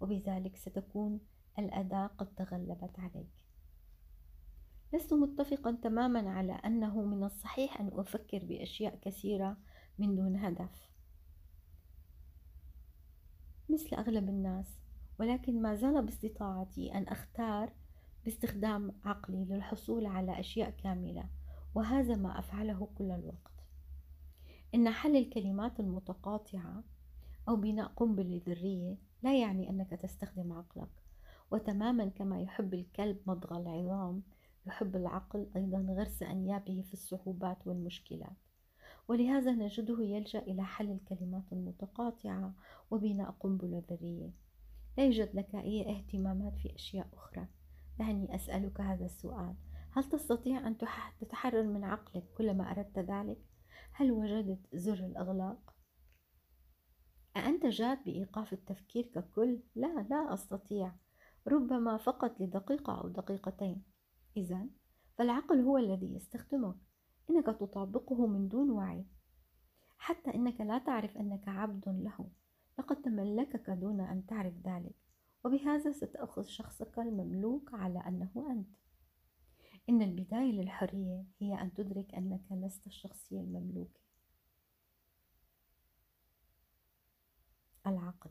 وبذلك 0.00 0.56
ستكون 0.56 1.20
الأداة 1.58 2.06
قد 2.06 2.34
تغلبت 2.34 2.98
عليك. 2.98 3.44
لست 4.92 5.12
متفقا 5.14 5.78
تماما 5.82 6.30
على 6.30 6.52
أنه 6.52 7.02
من 7.02 7.24
الصحيح 7.24 7.80
أن 7.80 7.90
أفكر 7.92 8.44
بأشياء 8.44 8.98
كثيرة 9.02 9.56
من 9.98 10.16
دون 10.16 10.36
هدف. 10.36 10.90
مثل 13.68 13.96
أغلب 13.96 14.28
الناس 14.28 14.80
ولكن 15.18 15.62
ما 15.62 15.74
زال 15.74 16.02
باستطاعتي 16.02 16.94
أن 16.94 17.08
أختار 17.08 17.72
باستخدام 18.24 18.92
عقلي 19.04 19.44
للحصول 19.44 20.06
على 20.06 20.40
أشياء 20.40 20.70
كاملة 20.70 21.28
وهذا 21.74 22.16
ما 22.16 22.38
أفعله 22.38 22.88
كل 22.98 23.10
الوقت. 23.10 23.52
إن 24.74 24.90
حل 24.90 25.16
الكلمات 25.16 25.80
المتقاطعة 25.80 26.84
أو 27.48 27.56
بناء 27.56 27.86
قنبلة 27.86 28.40
ذرية 28.46 28.96
لا 29.22 29.40
يعني 29.40 29.70
أنك 29.70 29.90
تستخدم 29.90 30.52
عقلك. 30.52 30.90
وتماما 31.50 32.08
كما 32.08 32.40
يحب 32.40 32.74
الكلب 32.74 33.18
مضغ 33.26 33.56
العظام 33.56 34.22
يحب 34.66 34.96
العقل 34.96 35.46
أيضا 35.56 35.86
غرس 35.88 36.22
أنيابه 36.22 36.82
في 36.86 36.92
الصعوبات 36.92 37.66
والمشكلات. 37.66 38.36
ولهذا 39.08 39.52
نجده 39.52 40.02
يلجأ 40.02 40.38
إلى 40.38 40.64
حل 40.64 40.90
الكلمات 40.90 41.52
المتقاطعة 41.52 42.54
وبناء 42.90 43.30
قنبلة 43.30 43.82
ذرية. 43.90 44.30
لا 44.98 45.04
يوجد 45.04 45.30
لك 45.34 45.54
أي 45.54 45.90
اهتمامات 45.90 46.56
في 46.56 46.74
أشياء 46.74 47.08
أخرى. 47.14 47.46
دعني 47.98 48.34
أسألك 48.34 48.80
هذا 48.80 49.04
السؤال. 49.04 49.54
هل 49.90 50.04
تستطيع 50.04 50.68
أن 50.68 50.76
تتحرر 51.20 51.62
من 51.62 51.84
عقلك 51.84 52.24
كلما 52.38 52.70
أردت 52.70 52.98
ذلك؟ 52.98 53.38
هل 53.92 54.12
وجدت 54.12 54.60
زر 54.72 54.98
الإغلاق؟ 55.06 55.77
أأنت 57.36 57.66
جاد 57.66 58.04
بإيقاف 58.04 58.52
التفكير 58.52 59.06
ككل؟ 59.06 59.58
لا 59.74 60.06
لا 60.10 60.34
أستطيع. 60.34 60.92
ربما 61.48 61.96
فقط 61.96 62.40
لدقيقة 62.40 63.00
أو 63.00 63.08
دقيقتين. 63.08 63.82
إذا 64.36 64.66
فالعقل 65.16 65.60
هو 65.60 65.78
الذي 65.78 66.14
يستخدمك. 66.14 66.76
إنك 67.30 67.46
تطابقه 67.46 68.26
من 68.26 68.48
دون 68.48 68.70
وعي. 68.70 69.04
حتى 69.98 70.34
إنك 70.34 70.60
لا 70.60 70.78
تعرف 70.78 71.16
أنك 71.16 71.48
عبد 71.48 71.88
له. 71.88 72.28
لقد 72.78 73.02
تملكك 73.02 73.70
دون 73.70 74.00
أن 74.00 74.26
تعرف 74.26 74.54
ذلك. 74.64 74.94
وبهذا 75.44 75.92
ستأخذ 75.92 76.44
شخصك 76.44 76.98
المملوك 76.98 77.74
على 77.74 77.98
أنه 77.98 78.46
أنت. 78.50 78.68
إن 79.88 80.02
البداية 80.02 80.52
للحرية 80.52 81.24
هي 81.40 81.62
أن 81.62 81.74
تدرك 81.74 82.14
أنك 82.14 82.44
لست 82.50 82.86
الشخصية 82.86 83.40
المملوكة. 83.40 84.07
العقل. 87.88 88.30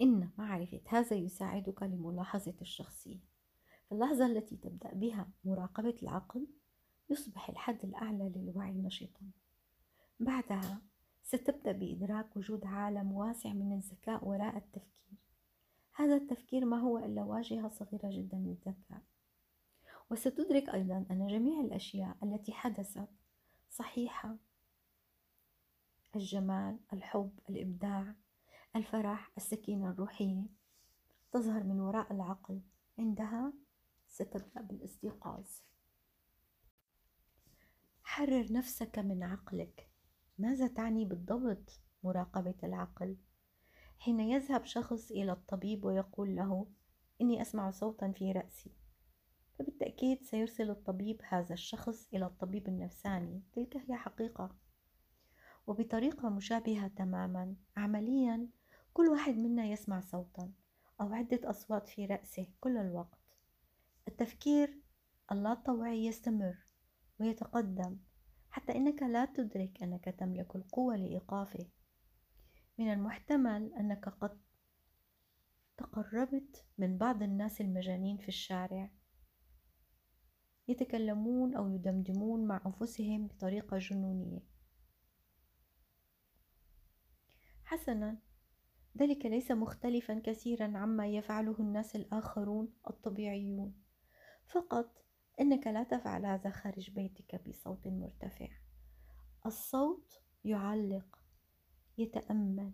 إن 0.00 0.30
معرفة 0.38 0.80
هذا 0.88 1.16
يساعدك 1.16 1.82
لملاحظة 1.82 2.54
الشخصية. 2.60 3.20
في 3.88 3.92
اللحظة 3.92 4.26
التي 4.26 4.56
تبدأ 4.56 4.94
بها 4.94 5.28
مراقبة 5.44 5.94
العقل 6.02 6.46
يصبح 7.10 7.48
الحد 7.48 7.84
الأعلى 7.84 8.32
للوعي 8.36 8.72
نشطا. 8.72 9.30
بعدها 10.20 10.82
ستبدأ 11.22 11.72
بإدراك 11.72 12.36
وجود 12.36 12.66
عالم 12.66 13.12
واسع 13.12 13.52
من 13.52 13.72
الذكاء 13.72 14.28
وراء 14.28 14.56
التفكير. 14.56 15.18
هذا 15.94 16.16
التفكير 16.16 16.64
ما 16.64 16.80
هو 16.80 16.98
إلا 16.98 17.24
واجهة 17.24 17.68
صغيرة 17.68 18.10
جدا 18.10 18.36
للذكاء. 18.36 19.02
وستدرك 20.10 20.68
أيضا 20.68 21.06
أن 21.10 21.26
جميع 21.26 21.60
الأشياء 21.60 22.16
التي 22.22 22.52
حدثت 22.52 23.08
صحيحة 23.70 24.36
الجمال 26.16 26.78
الحب 26.92 27.38
الإبداع 27.50 28.14
الفرح 28.76 29.32
السكينة 29.36 29.90
الروحية. 29.90 30.46
تظهر 31.32 31.64
من 31.64 31.80
وراء 31.80 32.12
العقل 32.12 32.60
عندها 32.98 33.52
ستبدأ 34.08 34.60
بالإستيقاظ. 34.60 35.44
حرر 38.02 38.52
نفسك 38.52 38.98
من 38.98 39.22
عقلك. 39.22 39.90
ماذا 40.38 40.66
تعني 40.66 41.04
بالضبط 41.04 41.80
مراقبة 42.02 42.54
العقل؟ 42.64 43.16
حين 43.98 44.20
يذهب 44.20 44.64
شخص 44.64 45.10
إلى 45.10 45.32
الطبيب 45.32 45.84
ويقول 45.84 46.36
له 46.36 46.66
إني 47.20 47.42
أسمع 47.42 47.70
صوتا 47.70 48.12
في 48.12 48.32
رأسي. 48.32 48.70
فبالتأكيد 49.58 50.22
سيرسل 50.22 50.70
الطبيب 50.70 51.20
هذا 51.28 51.54
الشخص 51.54 52.08
إلى 52.14 52.26
الطبيب 52.26 52.68
النفساني. 52.68 53.42
تلك 53.52 53.76
هي 53.76 53.96
حقيقة. 53.96 54.65
وبطريقة 55.66 56.28
مشابهة 56.28 56.88
تماما. 56.88 57.54
عمليا 57.76 58.48
كل 58.92 59.08
واحد 59.08 59.34
منا 59.34 59.64
يسمع 59.64 60.00
صوتا 60.00 60.52
أو 61.00 61.12
عدة 61.12 61.50
أصوات 61.50 61.88
في 61.88 62.06
رأسه 62.06 62.46
كل 62.60 62.76
الوقت. 62.76 63.18
التفكير 64.08 64.80
اللاطوعي 65.32 66.06
يستمر 66.06 66.56
ويتقدم 67.20 67.96
حتى 68.50 68.76
إنك 68.76 69.02
لا 69.02 69.24
تدرك 69.24 69.82
أنك 69.82 70.04
تملك 70.04 70.56
القوة 70.56 70.96
لإيقافه. 70.96 71.66
من 72.78 72.92
المحتمل 72.92 73.74
أنك 73.74 74.08
قد 74.08 74.40
تقربت 75.76 76.64
من 76.78 76.98
بعض 76.98 77.22
الناس 77.22 77.60
المجانين 77.60 78.16
في 78.16 78.28
الشارع. 78.28 78.90
يتكلمون 80.68 81.54
أو 81.54 81.68
يدمدمون 81.68 82.46
مع 82.46 82.60
أنفسهم 82.66 83.26
بطريقة 83.26 83.78
جنونية. 83.78 84.55
حسنا. 87.66 88.18
ذلك 88.98 89.26
ليس 89.26 89.50
مختلفا 89.50 90.22
كثيرا 90.24 90.78
عما 90.78 91.06
يفعله 91.06 91.56
الناس 91.60 91.96
الآخرون 91.96 92.72
الطبيعيون. 92.90 93.74
فقط 94.46 95.04
إنك 95.40 95.66
لا 95.66 95.82
تفعل 95.82 96.26
هذا 96.26 96.50
خارج 96.50 96.90
بيتك 96.90 97.48
بصوت 97.48 97.86
مرتفع. 97.86 98.48
الصوت 99.46 100.20
يعلق 100.44 101.18
يتأمل 101.98 102.72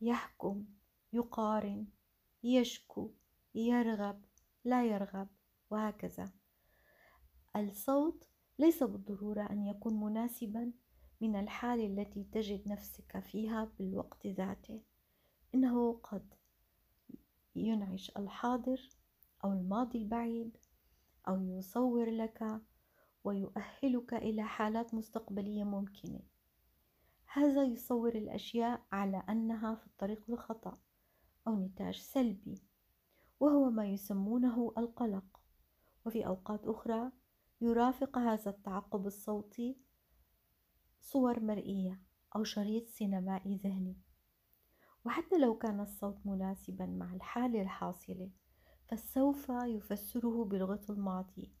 يحكم 0.00 0.64
يقارن 1.12 1.86
يشكو 2.42 3.12
يرغب 3.54 4.24
لا 4.64 4.84
يرغب 4.84 5.28
وهكذا. 5.70 6.32
الصوت 7.56 8.28
ليس 8.58 8.82
بالضرورة 8.82 9.42
أن 9.50 9.66
يكون 9.66 10.00
مناسبا 10.00 10.72
من 11.24 11.36
الحالة 11.36 11.86
التي 11.86 12.24
تجد 12.24 12.68
نفسك 12.68 13.18
فيها 13.18 13.70
بالوقت 13.78 14.26
ذاته. 14.26 14.80
إنه 15.54 15.92
قد 16.02 16.34
ينعش 17.56 18.12
الحاضر 18.16 18.88
أو 19.44 19.52
الماضي 19.52 19.98
البعيد 19.98 20.56
أو 21.28 21.42
يصور 21.42 22.10
لك 22.10 22.60
ويؤهلك 23.24 24.14
إلى 24.14 24.42
حالات 24.42 24.94
مستقبلية 24.94 25.64
ممكنة. 25.64 26.20
هذا 27.26 27.64
يصور 27.64 28.14
الأشياء 28.14 28.82
على 28.92 29.22
أنها 29.28 29.74
في 29.74 29.86
الطريق 29.86 30.30
الخطأ 30.30 30.78
أو 31.46 31.56
نتاج 31.56 31.96
سلبي 32.00 32.62
وهو 33.40 33.70
ما 33.70 33.86
يسمونه 33.86 34.72
القلق. 34.78 35.40
وفي 36.06 36.26
أوقات 36.26 36.64
أخرى 36.64 37.10
يرافق 37.60 38.18
هذا 38.18 38.50
التعقب 38.50 39.06
الصوتي 39.06 39.83
صور 41.04 41.40
مرئية 41.40 42.00
أو 42.36 42.44
شريط 42.44 42.88
سينمائي 42.88 43.56
ذهني. 43.56 43.96
وحتى 45.04 45.38
لو 45.38 45.58
كان 45.58 45.80
الصوت 45.80 46.18
مناسبا 46.24 46.86
مع 46.86 47.14
الحالة 47.14 47.62
الحاصلة 47.62 48.30
فسوف 48.88 49.48
يفسره 49.48 50.44
بلغة 50.44 50.80
الماضي. 50.90 51.52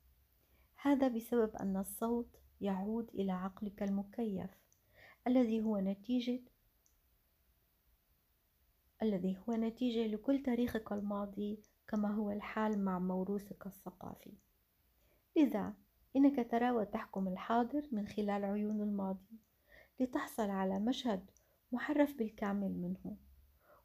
هذا 0.76 1.08
بسبب 1.08 1.56
أن 1.56 1.76
الصوت 1.76 2.36
يعود 2.60 3.08
إلى 3.08 3.32
عقلك 3.32 3.82
المكيف 3.82 4.50
الذي 5.26 5.62
هو 5.62 5.78
نتيجة 5.78 6.40
الذي 9.02 9.38
هو 9.38 9.54
نتيجة 9.54 10.06
لكل 10.06 10.42
تاريخك 10.42 10.92
الماضي 10.92 11.62
كما 11.88 12.14
هو 12.14 12.30
الحال 12.30 12.84
مع 12.84 12.98
موروثك 12.98 13.66
الثقافي. 13.66 14.34
لذا 15.36 15.74
إنك 16.16 16.50
ترى 16.50 16.70
وتحكم 16.70 17.28
الحاضر 17.28 17.88
من 17.92 18.08
خلال 18.08 18.44
عيون 18.44 18.80
الماضي 18.80 19.38
لتحصل 20.00 20.50
على 20.50 20.80
مشهد 20.80 21.30
محرف 21.72 22.18
بالكامل 22.18 22.72
منه 22.72 23.16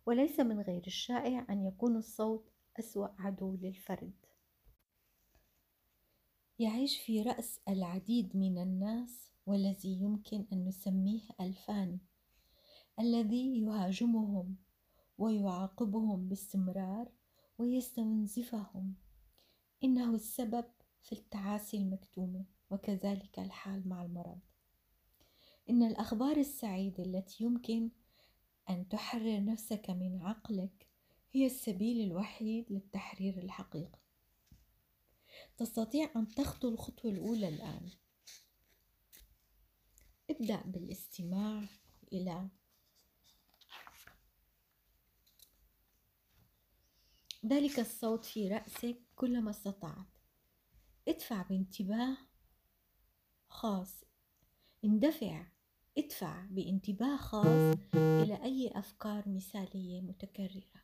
وليس 0.05 0.39
من 0.39 0.62
غير 0.62 0.83
الشائع 0.88 1.45
أن 1.50 1.65
يكون 1.65 1.95
الصوت 1.98 2.50
أسوأ 2.79 3.07
عدو 3.19 3.55
للفرد. 3.55 4.13
يعيش 6.59 7.01
في 7.01 7.22
رأس 7.22 7.59
العديد 7.70 8.37
من 8.37 8.57
الناس 8.57 9.31
والذي 9.46 10.01
يمكن 10.01 10.46
أن 10.53 10.65
نسميه 10.65 11.22
الفاني 11.42 12.00
الذي 13.00 13.61
يهاجمهم 13.61 14.55
ويعاقبهم 15.18 16.29
باستمرار 16.29 17.11
ويستنزفهم. 17.57 18.96
إنه 19.83 20.15
السبب 20.15 20.65
في 21.01 21.12
التعاسي 21.12 21.77
المكتومة 21.77 22.46
وكذلك 22.70 23.40
الحال 23.40 23.90
مع 23.90 24.03
المرض. 24.03 24.40
إن 25.70 25.83
الأخبار 25.83 26.38
السعيدة 26.38 27.03
التي 27.03 27.44
يمكن 27.44 27.90
أن 28.70 28.90
تحرر 28.90 29.46
نفسك 29.46 29.90
من 29.90 30.22
عقلك 30.22 30.88
هي 31.31 31.46
السبيل 31.46 32.01
الوحيد 32.01 32.66
للتحرير 32.72 33.38
الحقيقي. 33.38 34.00
تستطيع 35.57 36.12
أن 36.16 36.27
تخطو 36.27 36.70
الخطوة 36.70 37.12
الأولى 37.12 37.48
الآن. 37.48 37.90
ابدأ 40.29 40.62
بالاستماع 40.66 41.64
إلى 42.14 42.50
ذلك 47.46 47.79
الصوت 47.79 48.25
في 48.25 48.48
رأسك 48.48 48.98
كلما 49.16 49.50
استطعت. 49.50 50.19
ادفع 51.07 51.42
بانتباه 51.42 52.18
خاص. 53.48 54.03
اندفع 54.85 55.46
ادفع 55.98 56.46
بانتباه 56.46 57.18
خاص 57.18 57.77
إلى 57.96 58.44
أي 58.44 58.72
أفكار 58.75 59.29
مثالية 59.29 60.01
متكررة. 60.01 60.81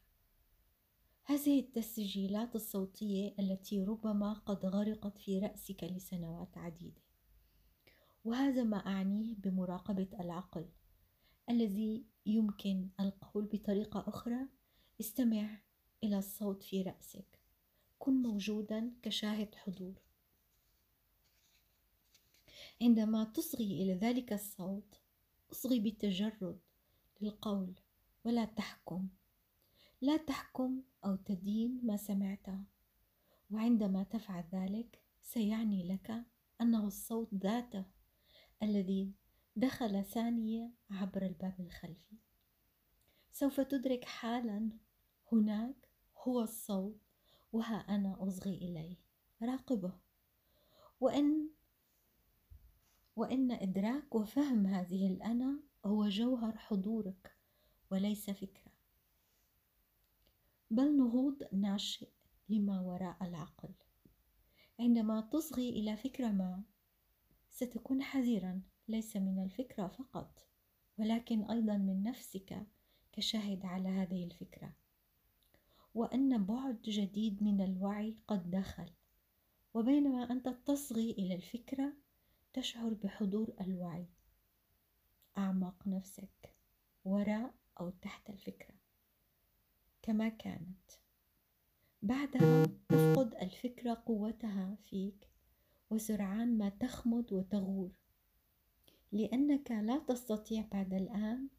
هذه 1.24 1.60
التسجيلات 1.60 2.56
الصوتية 2.56 3.36
التي 3.40 3.84
ربما 3.84 4.34
قد 4.34 4.66
غرقت 4.66 5.18
في 5.18 5.40
رأسك 5.40 5.84
لسنوات 5.84 6.58
عديدة. 6.58 7.02
وهذا 8.24 8.64
ما 8.64 8.78
أعنيه 8.78 9.36
بمراقبة 9.36 10.08
العقل 10.20 10.70
الذي 11.50 12.06
يمكن 12.26 12.90
القول 13.00 13.46
بطريقة 13.46 14.04
أخرى. 14.08 14.40
استمع 15.00 15.62
إلى 16.04 16.18
الصوت 16.18 16.64
في 16.64 16.82
رأسك. 16.82 17.40
كن 18.00 18.14
موجودا 18.14 18.94
كشاهد 19.02 19.56
حضور. 19.56 20.05
عندما 22.82 23.24
تصغي 23.24 23.84
إلى 23.84 23.94
ذلك 23.94 24.34
الصوت 24.34 25.00
اصغي 25.52 25.80
بتجرد 25.80 26.60
للقول 27.22 27.74
ولا 28.26 28.46
تحكم. 28.46 29.08
لا 30.02 30.18
تحكم 30.18 30.82
أو 31.06 31.16
تدين 31.16 31.80
ما 31.84 31.98
سمعته 31.98 32.60
وعندما 33.52 34.04
تفعل 34.04 34.44
ذلك 34.54 35.00
سيعني 35.22 35.88
لك 35.88 36.24
أنه 36.62 36.88
الصوت 36.88 37.34
ذاته 37.34 37.86
الذي 38.64 39.12
دخل 39.56 40.04
ثانية 40.04 40.72
عبر 40.92 41.26
الباب 41.26 41.56
الخلفي. 41.60 42.18
سوف 43.32 43.62
تدرك 43.62 44.06
حالا 44.06 44.70
هناك 45.32 45.90
هو 46.18 46.42
الصوت 46.42 47.02
وها 47.54 47.76
أنا 47.76 48.28
أصغي 48.28 48.56
إليه 48.56 48.96
راقبه. 49.42 49.94
وإن 51.00 51.50
وإن 53.16 53.52
إدراك 53.52 54.16
وفهم 54.16 54.68
هذه 54.68 55.08
الأنا 55.08 55.60
هو 55.86 56.10
جوهر 56.10 56.58
حضورك 56.58 57.36
وليس 57.92 58.30
فكرة. 58.30 58.72
بل 60.72 60.98
نهوض 60.98 61.44
ناشئ 61.54 62.10
لما 62.50 62.82
وراء 62.82 63.18
العقل. 63.22 63.70
عندما 64.80 65.22
تصغي 65.22 65.70
إلى 65.70 65.98
فكرة 65.98 66.28
ما 66.28 66.64
ستكون 67.50 68.02
حذرا 68.02 68.62
ليس 68.88 69.18
من 69.18 69.44
الفكرة 69.44 69.88
فقط 69.88 70.46
ولكن 70.98 71.44
أيضا 71.44 71.78
من 71.78 72.04
نفسك 72.04 72.68
كشاهد 73.12 73.66
على 73.66 73.90
هذه 73.90 74.24
الفكرة. 74.24 74.74
وأن 75.94 76.46
بعد 76.46 76.82
جديد 76.82 77.44
من 77.44 77.62
الوعي 77.62 78.16
قد 78.28 78.52
دخل. 78.52 78.90
وبينما 79.74 80.32
أنت 80.32 80.50
تصغي 80.50 81.12
إلى 81.12 81.36
الفكرة 81.36 81.94
تشعر 82.56 82.94
بحضور 82.94 83.54
الوعي. 83.62 84.06
أعماق 85.38 85.88
نفسك 85.88 86.56
وراء 87.06 87.54
أو 87.80 87.90
تحت 87.90 88.30
الفكرة. 88.30 88.76
كما 90.02 90.30
كانت. 90.30 90.92
بعدها 92.02 92.66
تفقد 92.90 93.36
الفكرة 93.42 94.04
قوتها 94.06 94.78
فيك 94.84 95.30
وسرعان 95.90 96.58
ما 96.58 96.70
تخمد 96.70 97.34
وتغور. 97.34 97.92
لأنك 99.12 99.72
لا 99.72 100.00
تستطيع 100.00 100.66
بعد 100.72 100.94
الآن 100.94 101.50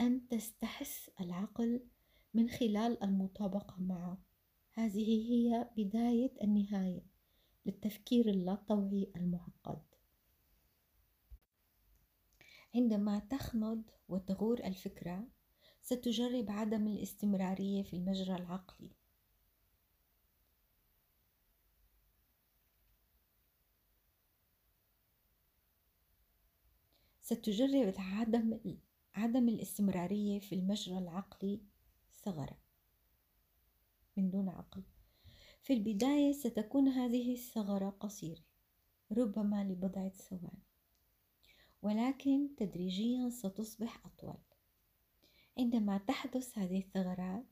أن 0.00 0.28
تستحس 0.28 1.10
العقل 1.20 1.86
من 2.34 2.48
خلال 2.48 3.02
المطابقة 3.02 3.80
معه. 3.80 4.18
هذه 4.72 5.32
هي 5.32 5.70
بداية 5.76 6.32
النهاية 6.42 7.06
للتفكير 7.66 8.28
اللاطوعي 8.28 9.12
المعقد. 9.16 9.93
عندما 12.74 13.18
تخمد 13.18 13.90
وتغور 14.08 14.58
الفكرة 14.64 15.26
ستجرب 15.82 16.50
عدم 16.50 16.88
الاستمرارية 16.88 17.82
في 17.82 17.96
المجرى 17.96 18.36
العقلي. 18.36 18.90
ستجرب 27.20 27.94
عدم 27.98 28.60
عدم 29.14 29.48
الاستمرارية 29.48 30.38
في 30.38 30.54
المجرى 30.54 30.98
العقلي 30.98 31.60
ثغرة 32.22 32.58
من 34.16 34.30
دون 34.30 34.48
عقل. 34.48 34.82
في 35.62 35.72
البداية 35.72 36.32
ستكون 36.32 36.88
هذه 36.88 37.32
الثغرة 37.32 37.90
قصيرة 37.90 38.42
ربما 39.12 39.64
لبضعة 39.64 40.08
ثواني 40.08 40.63
ولكن 41.84 42.48
تدريجيا 42.56 43.30
ستصبح 43.30 44.06
أطول. 44.06 44.36
عندما 45.58 45.98
تحدث 45.98 46.58
هذه 46.58 46.78
الثغرات 46.78 47.44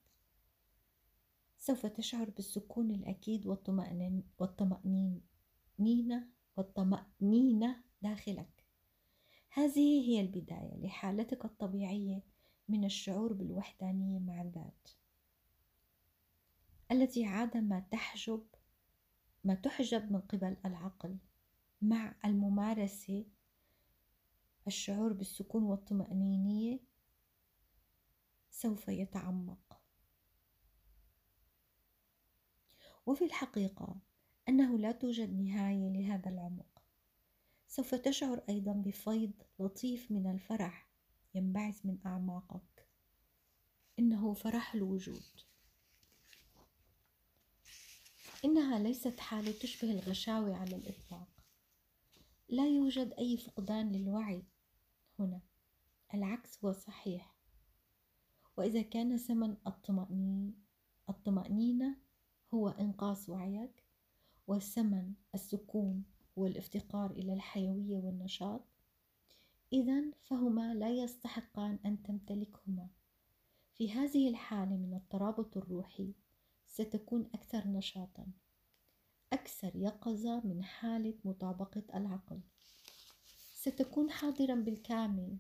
سوف 1.59 1.87
تشعر 1.87 2.31
بالسكون 2.31 2.91
الأكيد 2.91 3.47
والطمأنينة 4.39 5.21
والطمأنينة 6.57 7.83
داخلك. 8.03 8.65
هذه 9.51 10.09
هي 10.09 10.21
البداية 10.21 10.77
لحالتك 10.77 11.45
الطبيعية 11.45 12.23
من 12.69 12.85
الشعور 12.85 13.33
بالوحدانية 13.33 14.19
مع 14.19 14.43
الذات 14.43 14.89
التي 16.93 17.25
عادة 17.25 17.61
ما 17.61 17.81
تحجب 17.91 18.45
ما 19.45 19.55
تحجب 19.55 20.13
من 20.13 20.21
قبل 20.21 20.57
العقل 20.67 21.17
مع 21.83 22.15
الممارسة 22.25 23.25
الشعور 24.67 25.13
بالسكون 25.13 25.63
والطمأنينية 25.63 26.81
سوف 28.51 28.89
يتعمق. 28.89 29.81
وفي 33.07 33.25
الحقيقة 33.25 33.97
أنه 34.49 34.79
لا 34.79 34.93
توجد 34.93 35.33
نهاية 35.33 35.89
لهذا 35.89 36.31
العمق. 36.31 36.83
سوف 37.69 37.95
تشعر 37.95 38.43
أيضا 38.49 38.73
بفيض 38.73 39.33
لطيف 39.59 40.11
من 40.11 40.31
الفرح 40.31 40.89
ينبعث 41.35 41.87
من 41.87 41.99
أعماقك. 42.07 42.89
إنه 43.99 44.35
فرح 44.35 44.75
الوجود. 44.75 45.23
إنها 48.45 48.79
ليست 48.79 49.21
حالة 49.21 49.53
تشبه 49.53 49.91
الغشاوة 49.91 50.57
على 50.57 50.77
الإطلاق. 50.77 51.29
لا 52.49 52.67
يوجد 52.67 53.13
أي 53.19 53.37
فقدان 53.37 53.93
للوعي. 53.93 54.45
هنا. 55.19 55.41
العكس 56.15 56.65
هو 56.65 56.73
صحيح. 56.73 57.35
وإذا 58.57 58.83
كان 58.83 59.17
ثمن 59.17 59.57
الطمأنينة 61.09 61.97
هو 62.55 62.69
إنقاص 62.69 63.29
وعيك 63.29 63.85
وثمن 64.47 65.13
السكون 65.35 66.05
هو 66.39 66.47
الافتقار 66.47 67.11
إلى 67.11 67.33
الحيوية 67.33 67.99
والنشاط 67.99 68.65
إذا 69.73 70.03
فهما 70.23 70.75
لا 70.75 70.91
يستحقان 70.91 71.79
أن 71.87 72.03
تمتلكهما. 72.03 72.89
في 73.75 73.93
هذه 73.93 74.29
الحالة 74.29 74.77
من 74.77 74.95
الترابط 74.95 75.57
الروحي 75.57 76.13
ستكون 76.67 77.27
أكثر 77.35 77.69
نشاطا. 77.69 78.27
أكثر 79.33 79.77
يقظة 79.77 80.41
من 80.45 80.65
حالة 80.65 81.15
مطابقة 81.25 81.83
العقل. 81.95 82.41
ستكون 83.63 84.11
حاضرا 84.11 84.55
بالكامل 84.55 85.39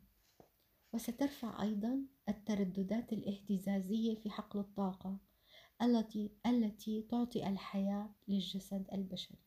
وسترفع 0.92 1.62
أيضا 1.62 2.02
الترددات 2.28 3.12
الاهتزازية 3.12 4.14
في 4.14 4.30
حقل 4.30 4.60
الطاقة 4.60 5.18
التي 5.82 6.30
التي 6.46 7.02
تعطي 7.02 7.48
الحياة 7.48 8.10
للجسد 8.28 8.86
البشري. 8.92 9.38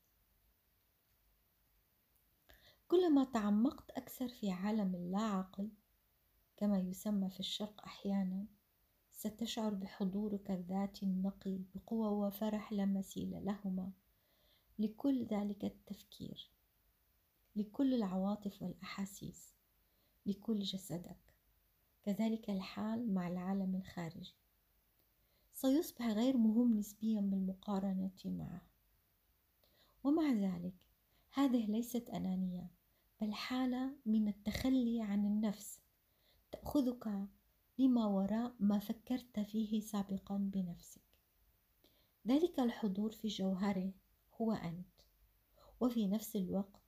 كلما 2.88 3.24
تعمقت 3.24 3.92
أكثر 3.92 4.28
في 4.28 4.52
عالم 4.52 4.96
اللاعقل 4.96 5.70
كما 6.58 6.80
يسمى 6.80 7.30
في 7.30 7.40
الشرق 7.40 7.84
أحيانا 7.84 8.46
ستشعر 9.12 9.74
بحضورك 9.74 10.52
الذاتي 10.52 11.06
النقي 11.06 11.60
بقوة 11.76 12.10
وفرح 12.10 12.74
لا 12.74 12.86
مثيل 12.86 13.46
لهما 13.46 13.92
لكل 14.80 15.26
ذلك 15.26 15.66
التفكير. 15.66 16.56
لكل 17.56 17.94
العواطف 17.94 18.62
والأحاسيس 18.62 19.56
لكل 20.26 20.60
جسدك. 20.60 21.18
كذلك 22.04 22.50
الحال 22.50 23.14
مع 23.14 23.28
العالم 23.28 23.76
الخارجي. 23.76 24.36
سيصبح 25.54 26.08
غير 26.08 26.38
مهم 26.38 26.78
نسبيا 26.78 27.22
بالمقارنة 27.22 28.12
معه. 28.26 28.62
ومع 30.04 30.34
ذلك 30.34 30.88
هذه 31.32 31.66
ليست 31.66 32.10
أنانية 32.10 32.72
بل 33.22 33.34
حالة 33.34 33.96
من 34.06 34.28
التخلي 34.28 35.02
عن 35.02 35.26
النفس 35.26 35.82
تأخذك 36.52 37.28
لما 37.80 38.06
وراء 38.06 38.56
ما 38.60 38.80
فكرت 38.80 39.40
فيه 39.40 39.82
سابقا 39.82 40.38
بنفسك. 40.38 41.02
ذلك 42.28 42.60
الحضور 42.60 43.12
في 43.12 43.28
جوهره 43.28 43.94
هو 44.42 44.52
أنت 44.52 45.02
وفي 45.80 46.08
نفس 46.08 46.36
الوقت 46.36 46.85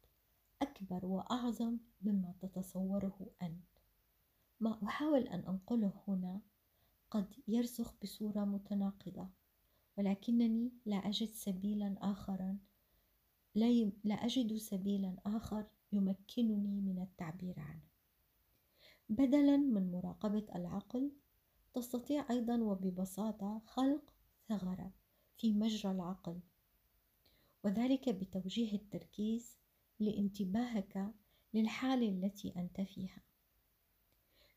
أكبر 0.62 1.06
وأعظم 1.06 1.78
مما 2.02 2.34
تتصوره 2.41 3.30
أنت. 3.41 3.63
ما 4.60 4.80
أحاول 4.84 5.22
أن 5.28 5.39
أنقله 5.39 5.93
هنا 6.08 6.41
قد 7.12 7.34
يرسخ 7.48 7.93
بصورة 8.04 8.46
متناقضة 8.46 9.30
ولكنني 9.98 10.72
لا 10.86 10.96
أجد 10.98 11.30
سبيلا 11.34 11.96
آخرا 12.02 12.58
لا, 13.56 13.91
لا 14.04 14.15
أجد 14.15 14.58
سبيلا 14.58 15.15
آخر 15.26 15.65
يمكنني 15.91 16.82
من 16.82 17.02
التعبير 17.02 17.60
عنه. 17.60 17.88
بدلا 19.10 19.58
من 19.58 19.91
مراقبة 19.91 20.46
العقل 20.56 21.12
تستطيع 21.74 22.26
أيضا 22.30 22.62
وببساطة 22.63 23.62
خلق 23.65 24.13
ثغرة 24.50 24.91
في 25.38 25.54
مجرى 25.54 25.91
العقل 25.91 26.39
وذلك 27.63 28.10
بتوجيه 28.10 28.76
التركيز 28.76 29.58
لانتباهك 30.00 31.14
للحالة 31.54 32.10
التي 32.10 32.54
أنت 32.56 32.82
فيها. 32.82 33.22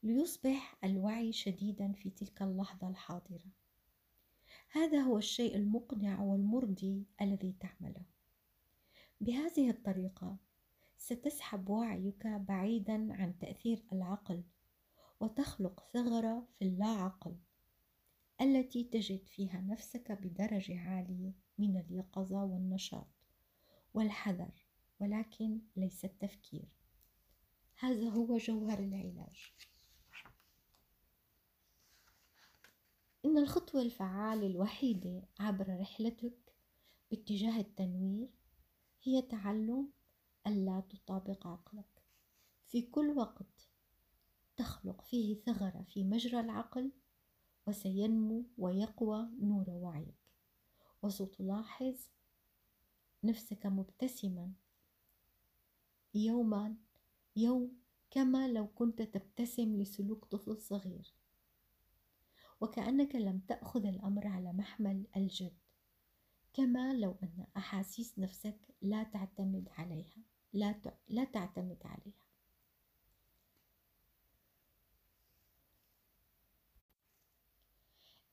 ليصبح 0.03 0.79
الوعي 0.85 1.33
شديدا 1.33 1.92
في 1.92 2.11
تلك 2.11 2.42
اللحظة 2.42 2.88
الحاضرة. 2.88 3.46
هذا 4.72 5.00
هو 5.00 5.18
الشيء 5.18 5.57
المقنع 5.57 6.20
والمرضي 6.22 7.05
الذي 7.20 7.55
تعمله. 7.61 8.05
بهذه 9.20 9.70
الطريقة 9.70 10.37
ستسحب 10.98 11.68
وعيك 11.68 12.26
بعيدا 12.26 13.09
عن 13.11 13.38
تأثير 13.38 13.83
العقل 13.92 14.42
وتخلق 15.20 15.85
ثغرة 15.92 16.48
في 16.59 16.64
اللاعقل 16.64 17.37
التي 18.40 18.85
تجد 18.85 19.26
فيها 19.26 19.61
نفسك 19.61 20.12
بدرجة 20.12 20.81
عالية 20.81 21.33
من 21.59 21.76
اليقظة 21.76 22.44
والنشاط 22.44 23.09
والحذر. 23.94 24.59
ولكن 25.00 25.60
ليس 25.76 26.04
التفكير. 26.04 26.68
هذا 27.78 28.08
هو 28.08 28.36
جوهر 28.36 28.78
العلاج. 28.78 29.52
إن 33.24 33.38
الخطوة 33.38 33.82
الفعالة 33.82 34.46
الوحيدة 34.46 35.22
عبر 35.40 35.80
رحلتك 35.80 36.54
باتجاه 37.10 37.60
التنوير 37.60 38.28
هي 39.02 39.22
تعلم 39.22 39.88
ألا 40.46 40.82
تطابق 40.90 41.46
عقلك. 41.46 42.02
في 42.68 42.82
كل 42.82 43.10
وقت 43.10 43.68
تخلق 44.56 45.00
فيه 45.00 45.40
ثغرة 45.40 45.82
في 45.82 46.04
مجرى 46.04 46.40
العقل 46.40 46.92
وسينمو 47.66 48.46
ويقوى 48.58 49.30
نور 49.40 49.70
وعيك. 49.70 50.14
وستلاحظ 51.02 51.96
نفسك 53.24 53.66
مبتسما 53.66 54.52
يوما 56.14 56.76
يوم 57.36 57.76
كما 58.10 58.48
لو 58.48 58.66
كنت 58.66 59.02
تبتسم 59.02 59.76
لسلوك 59.76 60.24
طفل 60.24 60.60
صغير. 60.60 61.14
وكأنك 62.60 63.14
لم 63.14 63.38
تأخذ 63.48 63.86
الأمر 63.86 64.26
على 64.26 64.52
محمل 64.52 65.06
الجد 65.16 65.56
كما 66.52 66.94
لو 66.94 67.16
أن 67.22 67.46
أحاسيس 67.56 68.18
نفسك 68.18 68.58
لا 68.82 69.02
تعتمد 69.02 69.68
عليها 69.78 70.22
لا 70.52 70.80
لا 71.08 71.24
تعتمد 71.24 71.78
عليها. 71.84 72.20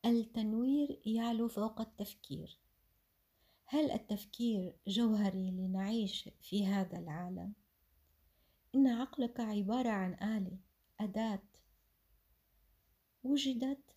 التنوير 0.06 1.02
يعلو 1.06 1.48
فوق 1.48 1.82
التفكير. 1.82 2.58
هل 3.66 3.92
التفكير 3.92 4.76
جوهري 4.88 5.52
لنعيش 5.52 6.30
في 6.42 6.66
هذا 6.66 7.00
العالم؟ 7.00 7.54
إن 8.78 8.88
عقلك 8.88 9.40
عبارة 9.40 9.90
عن 9.90 10.14
آلة 10.14 10.58
أداة. 11.00 11.44
وجدت 13.24 13.96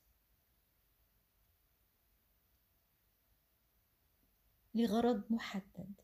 لغرض 4.74 5.22
محدد. 5.30 5.94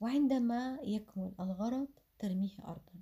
وعندما 0.00 0.78
يكمل 0.82 1.32
الغرض 1.40 1.88
ترميه 2.18 2.58
أرضا. 2.64 3.00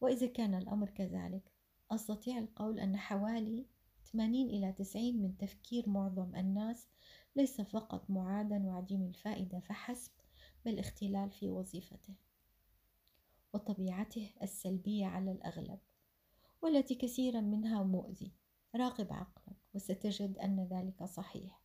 وإذا 0.00 0.26
كان 0.26 0.54
الأمر 0.54 0.90
كذلك 0.90 1.52
أستطيع 1.90 2.38
القول 2.38 2.80
أن 2.80 2.96
حوالي 2.96 3.66
80 4.12 4.50
إلى 4.50 4.72
90 4.72 5.22
من 5.22 5.36
تفكير 5.36 5.88
معظم 5.88 6.36
الناس 6.36 6.88
ليس 7.36 7.60
فقط 7.60 8.10
معادا 8.10 8.62
وعديم 8.66 9.02
الفائدة 9.02 9.60
فحسب 9.60 10.12
بل 10.64 10.78
اختلال 10.78 11.30
في 11.30 11.48
وظيفته 11.48 12.14
وطبيعته 13.52 14.30
السلبية 14.42 15.06
على 15.06 15.32
الأغلب 15.32 15.78
والتي 16.62 16.94
كثيرا 16.94 17.40
منها 17.40 17.82
مؤذي 17.82 18.32
راقب 18.74 19.12
عقلك 19.12 19.56
وستجد 19.74 20.38
أن 20.38 20.68
ذلك 20.70 21.04
صحيح 21.04 21.64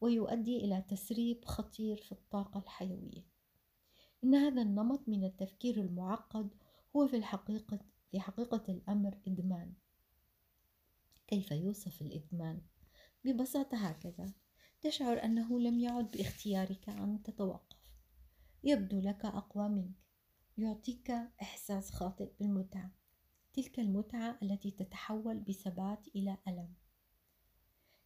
ويؤدي 0.00 0.56
إلى 0.56 0.84
تسريب 0.88 1.44
خطير 1.44 1.96
في 1.96 2.12
الطاقة 2.12 2.58
الحيوية. 2.58 3.26
إن 4.24 4.34
هذا 4.34 4.62
النمط 4.62 5.08
من 5.08 5.24
التفكير 5.24 5.80
المعقد 5.80 6.50
هو 6.96 7.06
في 7.06 7.16
الحقيقة 7.16 7.78
في 8.10 8.20
حقيقة 8.20 8.62
الأمر 8.68 9.18
إدمان. 9.26 9.72
كيف 11.26 11.50
يوصف 11.50 12.02
الإدمان؟ 12.02 12.60
ببساطة 13.24 13.76
هكذا 13.76 14.32
تشعر 14.80 15.24
أنه 15.24 15.60
لم 15.60 15.80
يعد 15.80 16.10
باختيارك 16.10 16.88
أن 16.88 17.22
تتوقف. 17.22 17.75
يبدو 18.66 19.00
لك 19.00 19.24
أقوى 19.24 19.68
منك. 19.68 19.94
يعطيك 20.58 21.10
إحساس 21.42 21.90
خاطئ 21.90 22.32
بالمتعة. 22.40 22.90
تلك 23.52 23.78
المتعة 23.78 24.38
التي 24.42 24.70
تتحول 24.70 25.38
بثبات 25.38 26.08
إلى 26.08 26.36
ألم. 26.48 26.74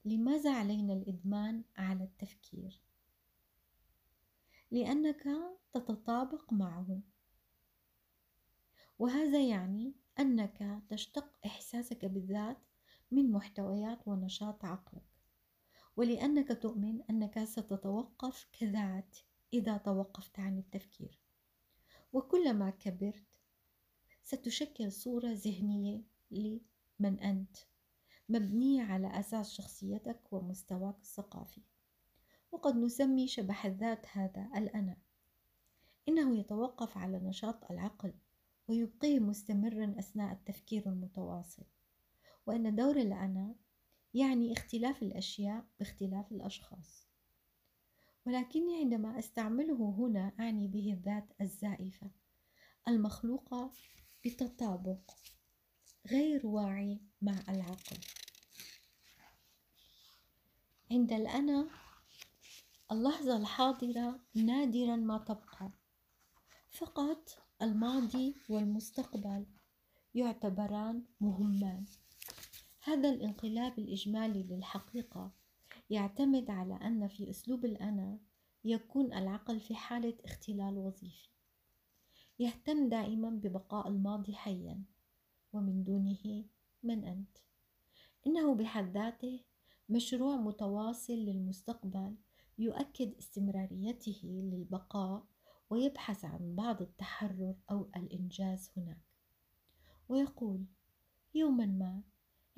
لماذا 0.05 0.55
علينا 0.55 0.93
الإدمان 0.93 1.65
على 1.77 2.05
التفكير؟ 2.05 2.81
لأنك 4.71 5.29
تتطابق 5.73 6.53
معه. 6.53 7.01
وهذا 8.99 9.49
يعني 9.49 9.95
أنك 10.19 10.83
تشتق 10.89 11.33
إحساسك 11.47 12.05
بالذات 12.05 12.59
من 13.11 13.33
محتويات 13.33 14.09
ونشاط 14.09 14.65
عقلك. 14.65 15.07
ولأنك 15.97 16.63
تؤمن 16.63 17.03
أنك 17.03 17.45
ستتوقف 17.45 18.47
كذات. 18.53 19.30
إذا 19.53 19.77
توقفت 19.77 20.39
عن 20.39 20.59
التفكير. 20.59 21.21
وكلما 22.13 22.71
كبرت 22.71 23.25
ستشكل 24.23 24.93
صورة 24.93 25.33
ذهنية 25.33 26.03
لمن 26.31 27.21
أنت 27.21 27.57
مبنية 28.29 28.83
على 28.83 29.21
أساس 29.21 29.51
شخصيتك 29.53 30.33
ومستواك 30.33 30.97
الثقافي. 31.01 31.63
وقد 32.53 32.77
نسمي 32.77 33.29
شبح 33.29 33.67
الذات 33.67 34.07
هذا 34.13 34.51
الأنا. 34.57 34.97
إنه 36.09 36.39
يتوقف 36.39 36.99
على 36.99 37.19
نشاط 37.19 37.71
العقل 37.71 38.15
ويبقيه 38.69 39.21
مستمرا 39.21 39.95
أثناء 39.99 40.33
التفكير 40.33 40.87
المتواصل. 40.87 41.65
وأن 42.47 42.75
دور 42.75 42.97
الأنا 42.97 43.55
يعني 44.15 44.53
اختلاف 44.53 45.03
الأشياء 45.03 45.65
باختلاف 45.79 46.33
الأشخاص. 46.33 47.10
ولكني 48.31 48.77
عندما 48.77 49.19
أستعمله 49.19 49.95
هنا 49.99 50.33
أعني 50.41 50.69
به 50.69 50.93
الذات 50.93 51.33
الزائفة 51.41 52.11
المخلوقة 52.89 53.73
بتطابق 54.25 55.11
غير 56.11 56.47
واعي 56.47 57.01
مع 57.23 57.35
العقل. 57.49 57.97
عند 60.91 61.13
الأنا 61.13 61.71
اللحظة 62.93 63.37
الحاضرة 63.37 64.21
نادرا 64.35 64.97
ما 64.97 65.19
تبقى. 65.19 65.71
فقط 66.71 67.29
الماضي 67.63 68.35
والمستقبل 68.49 69.47
يعتبران 70.15 71.05
مهمان. 71.21 71.85
هذا 72.83 73.11
الانقلاب 73.11 73.79
الإجمالي 73.79 74.43
للحقيقة 74.43 75.40
يعتمد 75.91 76.51
على 76.51 76.75
أن 76.75 77.09
في 77.09 77.31
أسلوب 77.31 77.65
الأنا 77.65 78.19
يكون 78.65 79.13
العقل 79.13 79.61
في 79.61 79.75
حالة 79.75 80.15
اختلال 80.25 80.79
وظيفي. 80.79 81.29
يهتم 82.39 82.89
دائما 82.89 83.31
ببقاء 83.31 83.89
الماضي 83.89 84.35
حيا 84.35 84.83
ومن 85.53 85.85
دونه 85.85 86.45
من 86.83 87.05
أنت. 87.05 87.39
إنه 88.27 88.55
بحد 88.55 88.91
ذاته 88.93 89.41
مشروع 89.89 90.37
متواصل 90.37 91.13
للمستقبل 91.13 92.17
يؤكد 92.59 93.15
استمراريته 93.19 94.21
للبقاء 94.25 95.25
ويبحث 95.71 96.25
عن 96.25 96.55
بعض 96.55 96.83
التحرر 96.83 97.55
أو 97.71 97.91
الإنجاز 97.97 98.71
هناك. 98.77 99.05
ويقول 100.09 100.65
يوما 101.35 101.67
ما 101.67 102.03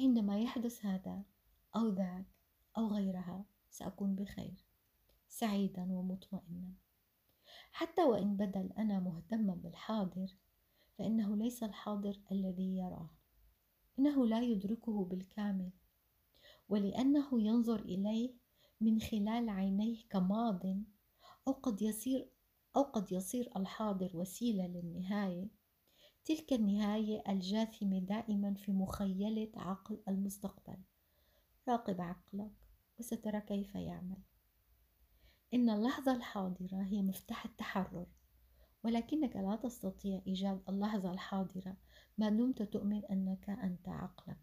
عندما 0.00 0.38
يحدث 0.40 0.86
هذا 0.86 1.22
أو 1.76 1.88
ذاك 1.88 2.41
أو 2.78 2.88
غيرها 2.88 3.44
سأكون 3.70 4.14
بخير 4.14 4.64
سعيدا 5.28 5.92
ومطمئنا. 5.92 6.72
حتى 7.72 8.04
وإن 8.04 8.36
بدا 8.36 8.60
الأنا 8.60 9.00
مهتما 9.00 9.54
بالحاضر 9.54 10.36
فإنه 10.98 11.36
ليس 11.36 11.62
الحاضر 11.62 12.20
الذي 12.32 12.76
يراه. 12.76 13.10
إنه 13.98 14.26
لا 14.26 14.40
يدركه 14.40 15.04
بالكامل 15.04 15.70
ولأنه 16.68 17.42
ينظر 17.42 17.80
إليه 17.80 18.34
من 18.80 19.00
خلال 19.00 19.48
عينيه 19.48 20.04
كماض 20.10 20.62
أو 21.48 21.52
قد 21.52 21.82
يصير 21.82 22.28
أو 22.76 22.82
قد 22.82 23.12
يصير 23.12 23.50
الحاضر 23.56 24.16
وسيلة 24.16 24.66
للنهاية. 24.66 25.48
تلك 26.24 26.52
النهاية 26.52 27.22
الجاثمة 27.28 27.98
دائما 27.98 28.54
في 28.54 28.72
مخيلة 28.72 29.52
عقل 29.56 30.02
المستقبل. 30.08 30.78
راقب 31.68 32.00
عقلك. 32.00 32.61
وسترى 33.02 33.40
كيف 33.40 33.74
يعمل. 33.74 34.22
إن 35.54 35.70
اللحظة 35.70 36.12
الحاضرة 36.12 36.82
هي 36.82 37.02
مفتاح 37.02 37.44
التحرر 37.44 38.06
ولكنك 38.84 39.36
لا 39.36 39.56
تستطيع 39.56 40.22
إيجاد 40.26 40.62
اللحظة 40.68 41.12
الحاضرة 41.12 41.76
ما 42.18 42.28
دمت 42.28 42.62
تؤمن 42.62 43.04
أنك 43.04 43.50
أنت 43.50 43.88
عقلك. 43.88 44.38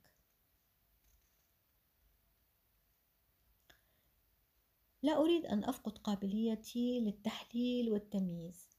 لا 5.03 5.17
أريد 5.17 5.45
أن 5.45 5.63
أفقد 5.63 5.97
قابليتي 5.97 6.99
للتحليل 6.99 7.89
والتمييز. 7.89 8.69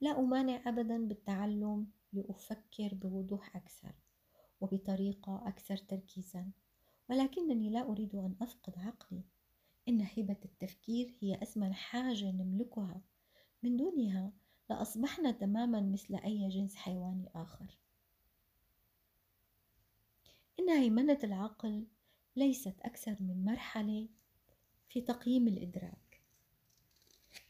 لا 0.00 0.18
أمانع 0.18 0.62
أبدا 0.66 1.08
بالتعلم 1.08 1.86
لأفكر 2.12 2.94
بوضوح 2.94 3.56
أكثر 3.56 3.92
وبطريقة 4.60 5.48
أكثر 5.48 5.76
تركيزا. 5.76 6.50
ولكنني 7.10 7.70
لا 7.70 7.82
أريد 7.82 8.14
أن 8.14 8.34
أفقد 8.42 8.78
عقلي. 8.78 9.22
إن 9.88 10.00
هبة 10.00 10.36
التفكير 10.44 11.14
هي 11.20 11.42
أثمن 11.42 11.74
حاجة 11.74 12.30
نملكها. 12.30 13.00
من 13.62 13.76
دونها 13.76 14.32
لأصبحنا 14.70 15.30
تماما 15.30 15.80
مثل 15.80 16.14
أي 16.14 16.48
جنس 16.48 16.76
حيواني 16.76 17.30
آخر. 17.34 17.78
إن 20.58 20.68
هيمنة 20.68 21.18
العقل 21.24 21.86
ليست 22.36 22.80
أكثر 22.80 23.16
من 23.20 23.44
مرحلة 23.44 24.08
في 24.88 25.00
تقييم 25.00 25.48
الإدراك. 25.48 26.22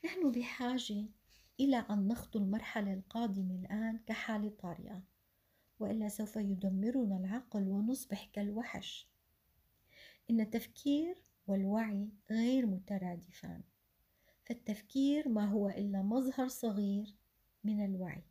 نحن 0.04 0.32
بحاجة 0.32 1.06
إلى 1.60 1.76
أن 1.76 2.08
نخطو 2.08 2.38
المرحلة 2.38 2.94
القادمة 2.94 3.54
الآن 3.54 3.98
كحالة 3.98 4.48
طارئة 4.48 5.02
وإلا 5.80 6.08
سوف 6.08 6.36
يدمرنا 6.36 7.16
العقل 7.16 7.68
ونصبح 7.68 8.24
كالوحش. 8.24 9.13
إن 10.30 10.40
التفكير 10.40 11.22
والوعي 11.46 12.08
غير 12.30 12.66
مترادفان 12.66 13.62
فالتفكير 14.44 15.28
ما 15.28 15.44
هو 15.44 15.68
إلا 15.68 16.02
مظهر 16.02 16.48
صغير 16.48 17.14
من 17.64 17.84
الوعي. 17.84 18.22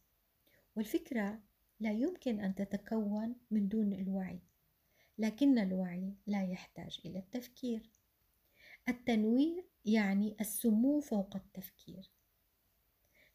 والفكرة 0.75 1.39
لا 1.79 1.91
يمكن 1.91 2.39
أن 2.39 2.56
تتكون 2.56 3.36
من 3.51 3.67
دون 3.67 3.93
الوعي 3.93 4.39
لكن 5.17 5.60
الوعي 5.60 6.13
لا 6.27 6.43
يحتاج 6.43 6.99
إلى 7.06 7.19
التفكير. 7.19 7.89
التنوير 8.89 9.65
يعني 9.86 10.36
السمو 10.41 10.99
فوق 10.99 11.36
التفكير 11.36 12.12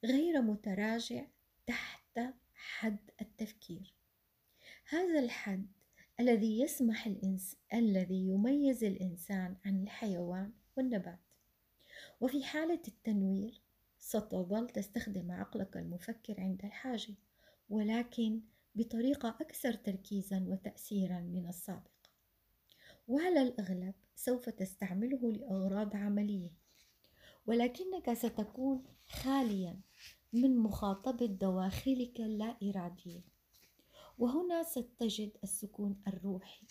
غير 0.05 0.42
متراجع 0.42 1.27
تحت 1.66 2.21
حد 2.55 3.11
التفكير. 3.21 3.94
هذا 4.88 5.21
الحد 5.21 5.78
الذي 6.20 6.61
يسمح 6.61 7.07
الإنس 7.07 7.57
الذي 7.74 8.28
يميز 8.28 8.85
الإنسان 8.85 9.57
عن 9.64 9.83
الحيوان 9.83 10.52
والنبات. 10.76 11.18
وفي 12.20 12.44
حالة 12.44 12.83
التنوير 12.88 13.62
ستظل 13.98 14.68
تستخدم 14.68 15.31
عقلك 15.31 15.76
المفكر 15.76 16.40
عند 16.40 16.64
الحاجة 16.64 17.14
ولكن 17.70 18.40
بطريقة 18.74 19.28
أكثر 19.28 19.72
تركيزا 19.72 20.44
وتأثيرا 20.48 21.20
من 21.20 21.48
السابق. 21.48 21.90
وعلى 23.09 23.42
الأغلب 23.42 23.94
سوف 24.14 24.48
تستعمله 24.48 25.33
لأغراض 25.33 25.96
عملية 25.96 26.50
ولكنك 27.46 28.12
ستكون 28.12 28.85
خاليا 29.07 29.81
من 30.33 30.59
مخاطبة 30.59 31.26
دواخلك 31.26 32.20
اللا 32.20 32.57
إرادية. 32.62 33.38
وهنا 34.18 34.62
ستجد 34.62 35.33
السكون 35.44 36.02
الروحي. 36.07 36.66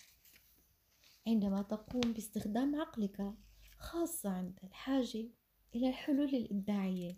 عندما 1.26 1.62
تقوم 1.62 2.12
باستخدام 2.12 2.76
عقلك 2.76 3.34
خاصة 3.78 4.30
عند 4.30 4.58
الحاجة 4.64 5.28
إلى 5.74 5.88
الحلول 5.88 6.34
الإبداعية 6.34 7.16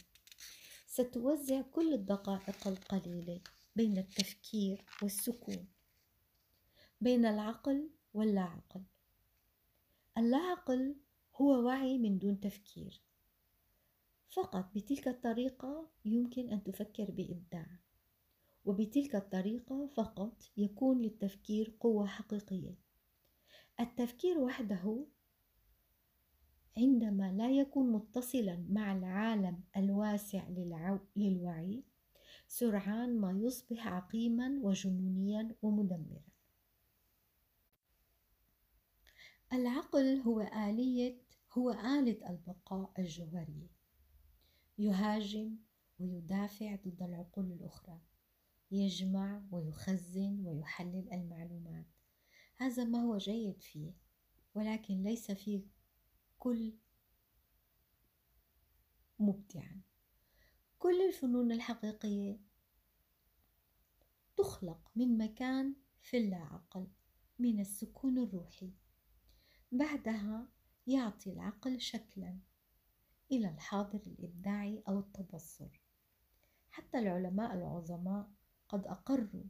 ستوزع 0.86 1.60
كل 1.60 1.94
الدقائق 1.94 2.68
القليلة 2.68 3.40
بين 3.76 3.98
التفكير 3.98 4.84
والسكون 5.02 5.68
بين 7.00 7.26
العقل 7.26 7.90
واللا 8.14 8.40
عقل 8.40 8.82
اللا 10.18 10.38
عقل 10.38 10.96
هو 11.34 11.64
وعي 11.64 11.98
من 11.98 12.18
دون 12.18 12.40
تفكير. 12.40 13.00
فقط 14.28 14.70
بتلك 14.74 15.08
الطريقة 15.08 15.90
يمكن 16.04 16.50
أن 16.50 16.62
تفكر 16.64 17.10
بإبداع. 17.10 17.79
وبتلك 18.64 19.14
الطريقة 19.14 19.86
فقط 19.86 20.42
يكون 20.56 21.02
للتفكير 21.02 21.76
قوة 21.80 22.06
حقيقية. 22.06 22.74
التفكير 23.80 24.38
وحده 24.38 25.06
عندما 26.76 27.32
لا 27.32 27.50
يكون 27.50 27.92
متصلا 27.92 28.66
مع 28.68 28.92
العالم 28.96 29.62
الواسع 29.76 30.48
للوعي 31.16 31.84
سرعان 32.48 33.20
ما 33.20 33.32
يصبح 33.32 33.86
عقيما 33.86 34.60
وجنونيا 34.62 35.56
ومدمرا. 35.62 36.22
العقل 39.52 40.20
هو 40.20 40.40
آلية 40.40 41.16
هو 41.52 41.70
آلة 41.70 42.30
البقاء 42.30 42.92
الجوهرية. 42.98 43.70
يهاجم 44.78 45.56
ويدافع 45.98 46.76
ضد 46.76 47.02
العقول 47.02 47.52
الأخرى. 47.52 48.00
يجمع 48.70 49.42
ويخزن 49.50 50.46
ويحلل 50.46 51.12
المعلومات. 51.12 51.87
هذا 52.56 52.85
ما 52.85 53.02
هو 53.02 53.18
جيد 53.18 53.62
فيه 53.62 53.92
ولكن 54.54 55.02
ليس 55.02 55.30
فيه 55.30 55.62
كل 56.38 56.74
مبدعا. 59.18 59.80
كل 60.78 61.06
الفنون 61.09 61.52
الحقيقية 61.52 62.40
تخلق 64.37 64.90
من 64.96 65.18
مكان 65.18 65.74
في 66.02 66.16
اللاعقل 66.16 66.88
من 67.38 67.61
السكون 67.61 68.18
الروحي. 68.18 68.72
بعدها 69.72 70.48
يعطي 70.87 71.33
العقل 71.33 71.80
شكلا 71.80 72.38
إلى 73.33 73.48
الحاضر 73.48 74.00
الإبداعي 74.06 74.83
أو 74.88 74.98
التبصر. 74.98 75.80
حتى 76.70 76.98
العلماء 76.98 77.54
العظماء 77.54 78.30
قد 78.70 78.87
أقروا 78.87 79.44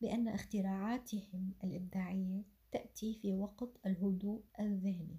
بأن 0.00 0.28
اختراعاتهم 0.28 1.54
الإبداعية 1.64 2.42
تأتي 2.72 3.14
في 3.22 3.32
وقت 3.32 3.70
الهدوء 3.86 4.42
الذهني. 4.60 5.18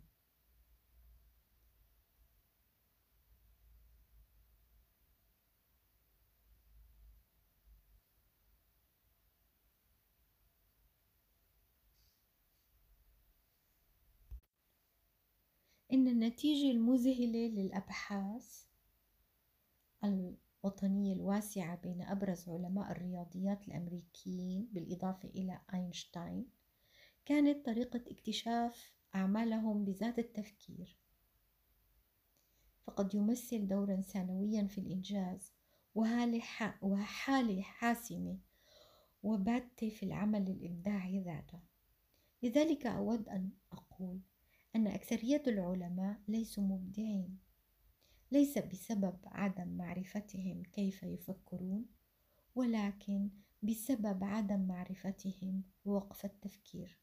إن 15.94 16.08
النتيجة 16.08 16.72
المذهلة 16.72 17.48
للأبحاث 17.48 18.66
الوطنية 20.64 21.14
الواسعة 21.14 21.76
بين 21.76 22.02
أبرز 22.02 22.50
علماء 22.50 22.92
الرياضيات 22.92 23.68
الأمريكيين 23.68 24.70
بالإضافة 24.72 25.30
إلى 25.30 25.62
أينشتاين 25.74 26.46
كانت 27.26 27.66
طريقة 27.66 28.02
اكتشاف 28.08 28.92
أعمالهم 29.16 29.86
بذات 29.86 30.20
التفكير. 30.20 30.98
فقد 32.84 33.16
يمثل 33.16 33.68
دورا 33.68 34.02
ثانويا 34.02 34.68
في 34.68 34.78
الإنجاز 34.78 35.54
وحالة 36.82 37.62
حاسمة 37.62 38.38
وباتة 39.24 39.90
في 39.90 40.04
العمل 40.04 40.50
الإبداعي 40.50 41.20
ذاته. 41.20 41.60
لذلك 42.44 42.86
أود 42.86 43.30
أن 43.30 43.50
أقول 43.72 44.20
أن 44.76 44.88
أكثرية 44.88 45.44
العلماء 45.48 46.20
ليسوا 46.28 46.64
مبدعين. 46.64 47.43
ليس 48.34 48.58
بسبب 48.58 49.18
عدم 49.26 49.68
معرفتهم 49.68 50.64
كيف 50.64 51.04
يفكرون 51.04 51.86
ولكن 52.56 53.30
بسبب 53.64 54.24
عدم 54.24 54.68
معرفتهم 54.68 55.64
وقف 55.86 56.26
التفكير. 56.26 57.00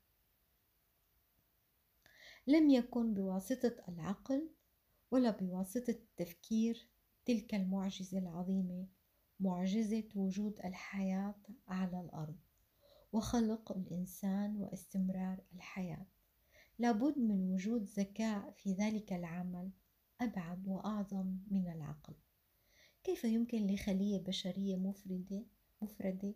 لم 2.47 2.71
يكن 2.71 3.15
بواسطة 3.15 3.77
العقل 3.89 4.51
ولا 5.11 5.31
بواسطة 5.31 5.91
التفكير 5.91 6.89
تلك 7.25 7.55
المعجزة 7.55 8.19
العظيمة 8.19 8.87
معجزة 9.41 10.09
وجود 10.15 10.59
الحياة 10.65 11.35
على 11.69 12.01
الأرض 12.01 12.39
وخلق 13.13 13.73
الإنسان 13.73 14.57
واستمرار 14.57 15.45
الحياة. 15.55 16.07
لابد 16.79 17.19
من 17.19 17.53
وجود 17.53 17.85
ذكاء 17.85 18.51
في 18.51 18.73
ذلك 18.73 19.13
العمل 19.13 19.71
أبعد 20.21 20.69
وأعظم 20.69 21.37
من 21.51 21.73
العقل. 21.73 22.15
كيف 23.05 23.25
يمكن 23.25 23.67
لخلية 23.67 24.19
بشرية 24.19 24.77
مفردة 24.77 25.45
مفردة 25.83 26.35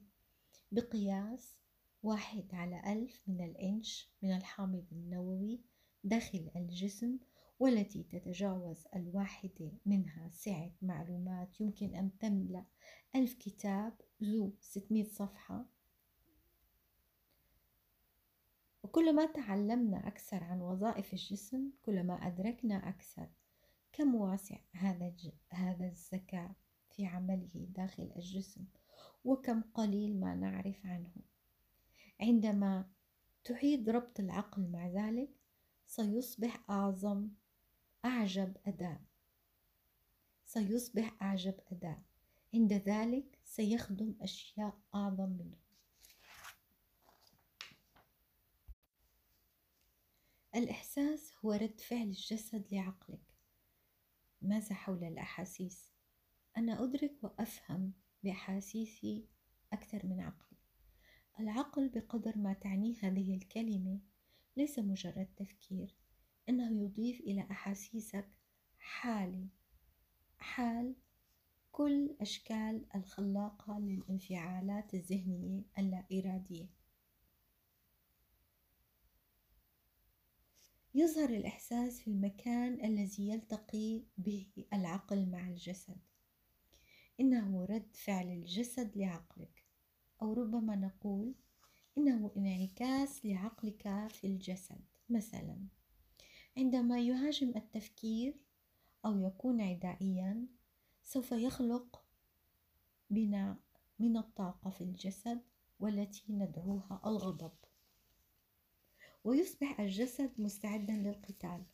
بقياس 0.73 1.57
واحد 2.03 2.55
على 2.55 2.93
ألف 2.93 3.23
من 3.27 3.45
الإنش 3.45 4.11
من 4.23 4.37
الحامض 4.37 4.85
النووي 4.93 5.61
داخل 6.05 6.51
الجسم 6.57 7.19
والتي 7.59 8.03
تتجاوز 8.03 8.85
الواحدة 8.95 9.73
منها؟ 9.87 10.29
سعة 10.31 10.73
معلومات. 10.83 11.61
يمكن 11.61 11.95
أن 11.95 12.19
تملأ 12.19 12.65
ألف 13.17 13.35
كتاب 13.35 14.01
ذو 14.23 14.53
600 14.61 15.05
صفحة. 15.05 15.67
وكلما 18.83 19.27
تعلمنا 19.27 20.09
أكثر 20.09 20.45
عن 20.45 20.61
وظائف 20.61 21.13
الجسم 21.13 21.71
كلما 21.83 22.15
أدركنا 22.15 22.89
أكثر 22.89 23.29
كم 23.97 24.15
واسع 24.15 24.57
هذا 24.73 25.15
هذا 25.51 25.87
الذكاء 25.87 26.55
في 26.91 27.07
عمله 27.07 27.51
داخل 27.55 28.13
الجسم؟ 28.17 28.65
وكم 29.25 29.63
قليل 29.63 30.21
ما 30.21 30.35
نعرف 30.35 30.87
عنه؟ 30.87 31.13
عندما 32.21 32.91
تعيد 33.45 33.91
ربط 33.91 34.21
العقل 34.21 34.71
مع 34.71 34.89
ذلك 34.89 35.31
سيصبح 35.87 36.71
أعظم 36.71 37.29
أعجب 38.05 38.57
أداء 38.67 39.01
سيصبح 40.45 41.23
أعجب 41.23 41.55
أداء 41.73 42.03
عند 42.55 42.73
ذلك 42.73 43.39
سيخدم 43.45 44.15
أشياء 44.21 44.79
أعظم 44.95 45.29
منه. 45.29 45.57
الإحساس 50.55 51.33
هو 51.45 51.53
رد 51.53 51.81
فعل 51.81 52.03
الجسد 52.03 52.65
لعقلك. 52.73 53.34
ماذا 54.45 54.75
حول 54.75 55.05
الأحاسيس؟ 55.05 55.93
أنا 56.57 56.85
أدرك 56.85 57.13
وأفهم 57.23 57.93
بأحاسيسي 58.23 59.29
أكثر 59.73 60.07
من 60.07 60.21
عقلي. 60.21 60.59
العقل 61.41 61.89
بقدر 61.89 62.39
ما 62.39 62.53
تعنيه 62.53 62.97
هذه 63.03 63.35
الكلمة 63.35 64.01
ليس 64.57 64.79
مجرد 64.79 65.29
تفكير 65.37 65.97
إنه 66.49 66.85
يضيف 66.85 67.21
إلى 67.21 67.41
أحاسيسك 67.51 68.29
حالة 68.79 69.49
حال 70.39 70.95
كل 71.73 72.17
أشكال 72.21 72.87
الخلاقة 72.95 73.79
للانفعالات 73.79 74.95
الذهنية 74.95 75.63
اللا 75.79 76.05
إرادية. 76.13 76.69
يظهر 80.97 81.31
الإحساس 81.31 82.01
في 82.01 82.09
المكان 82.09 82.85
الذي 82.85 83.29
يلتقي 83.29 84.03
به 84.19 84.47
العقل 84.73 85.27
مع 85.27 85.49
الجسد. 85.49 85.99
إنه 87.21 87.65
رد 87.65 87.97
فعل 87.97 88.27
الجسد 88.27 88.97
لعقلك. 88.97 89.65
أو 90.23 90.33
ربما 90.33 90.77
نقول 90.77 91.35
إنه 91.99 92.31
انعكاس 92.37 93.27
لعقلك 93.27 94.09
في 94.09 94.27
الجسد. 94.27 94.81
مثلا 95.11 95.59
عندما 96.57 97.01
يهاجم 97.01 97.53
التفكير 97.57 98.37
أو 99.07 99.19
يكون 99.19 99.61
عدائيا 99.61 100.47
سوف 101.03 101.33
يخلق 101.33 102.05
بناء 103.11 103.57
من 103.99 104.17
الطاقة 104.17 104.71
في 104.71 104.85
الجسد 104.85 105.41
والتي 105.81 106.25
ندعوها 106.29 107.01
الغضب. 107.07 107.53
ويصبح 109.25 109.81
الجسد 109.81 110.31
مستعدا 110.39 110.93
للقتال. 110.93 111.65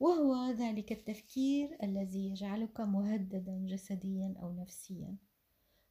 وهو 0.00 0.50
ذلك 0.50 0.92
التفكير 0.92 1.78
الذي 1.82 2.28
يجعلك 2.28 2.80
مهددا 2.80 3.66
جسديا 3.66 4.34
أو 4.42 4.52
نفسيا 4.52 5.16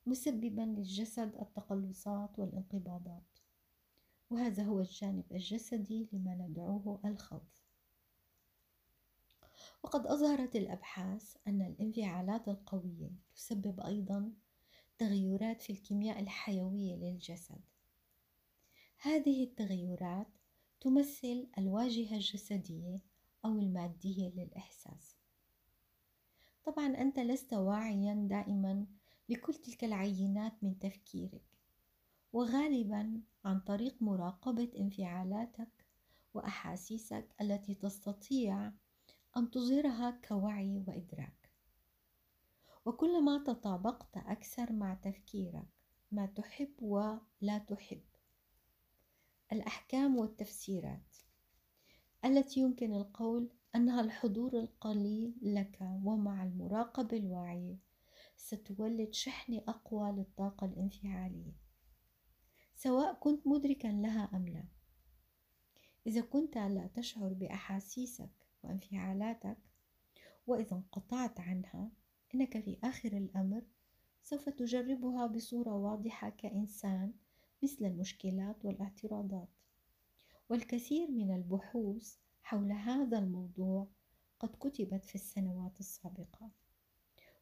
مسببا 0.06 0.62
للجسد 0.62 1.36
التقلصات 1.42 2.40
والانقباضات. 2.40 3.40
وهذا 4.30 4.64
هو 4.64 4.80
الجانب 4.80 5.24
الجسدي 5.32 6.10
لما 6.14 6.36
ندعوه 6.36 7.00
الخوف. 7.06 7.64
وقد 9.84 10.08
أظهرت 10.08 10.56
الأبحاث 10.56 11.38
أن 11.48 11.62
الانفعالات 11.62 12.48
القوية 12.48 13.12
تسبب 13.36 13.80
أيضا 13.80 14.32
تغيرات 14.98 15.62
في 15.62 15.70
الكيمياء 15.74 16.20
الحيوية 16.20 16.96
للجسد. 16.96 17.62
هذه 19.06 19.44
التغيرات 19.44 20.28
تمثل 20.82 21.48
الواجهة 21.58 22.16
الجسدية 22.16 23.00
أو 23.46 23.60
المادية 23.60 24.30
للإحساس. 24.30 25.16
طبعا 26.64 26.88
أنت 26.88 27.20
لست 27.20 27.54
واعيا 27.54 28.28
دائما 28.30 28.86
لكل 29.30 29.54
تلك 29.54 29.84
العينات 29.84 30.64
من 30.64 30.80
تفكيرك 30.80 31.44
وغالبا 32.34 33.22
عن 33.46 33.60
طريق 33.60 34.02
مراقبة 34.02 34.72
انفعالاتك 34.80 35.86
وأحاسيسك 36.34 37.36
التي 37.42 37.76
تستطيع 37.76 38.72
أن 39.38 39.52
تظهرها 39.52 40.20
كوعي 40.28 40.84
وإدراك. 40.88 41.50
وكلما 42.86 43.44
تطابقت 43.44 44.18
أكثر 44.18 44.74
مع 44.74 44.94
تفكيرك 44.94 45.68
ما 46.12 46.26
تحب 46.26 46.74
ولا 46.82 47.58
تحب. 47.68 48.13
الأحكام 49.54 50.18
والتفسيرات 50.18 51.16
التي 52.26 52.60
يمكن 52.60 52.94
القول 52.94 53.50
أنها 53.76 54.02
الحضور 54.02 54.60
القليل 54.60 55.34
لك 55.42 55.80
ومع 55.82 56.44
المراقبة 56.44 57.18
الواعية 57.18 57.78
ستولد 58.38 59.14
شحنة 59.14 59.62
أقوى 59.68 60.12
للطاقة 60.12 60.66
الانفعالية. 60.66 61.54
سواء 62.76 63.14
كنت 63.14 63.48
مدركا 63.48 63.88
لها 63.88 64.30
أم 64.34 64.48
لا. 64.48 64.66
إذا 66.08 66.22
كنت 66.22 66.58
لا 66.58 66.90
تشعر 66.96 67.34
بأحاسيسك 67.34 68.48
وانفعالاتك 68.64 69.58
وإذا 70.48 70.76
انقطعت 70.76 71.40
عنها 71.40 71.92
إنك 72.36 72.60
في 72.60 72.78
آخر 72.84 73.18
الأمر 73.18 73.62
سوف 74.24 74.50
تجربها 74.50 75.28
بصورة 75.28 75.76
واضحة 75.76 76.30
كإنسان 76.30 77.14
مثل 77.64 77.86
المشكلات 77.86 78.66
والاعتراضات. 78.66 79.50
والكثير 80.50 81.12
من 81.12 81.36
البحوث 81.36 82.18
حول 82.44 82.72
هذا 82.72 83.20
الموضوع 83.20 83.88
قد 84.40 84.50
كتبت 84.50 85.06
في 85.06 85.16
السنوات 85.16 85.80
السابقة 85.80 86.52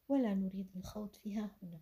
ولا 0.08 0.34
نريد 0.34 0.70
الخوض 0.76 1.14
فيها 1.14 1.50
هنا. 1.62 1.80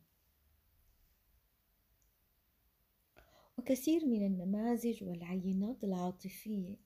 وكثير 3.59 4.07
من 4.07 4.27
النماذج 4.27 5.05
والعينات 5.05 5.85
العاطفية 5.85 6.77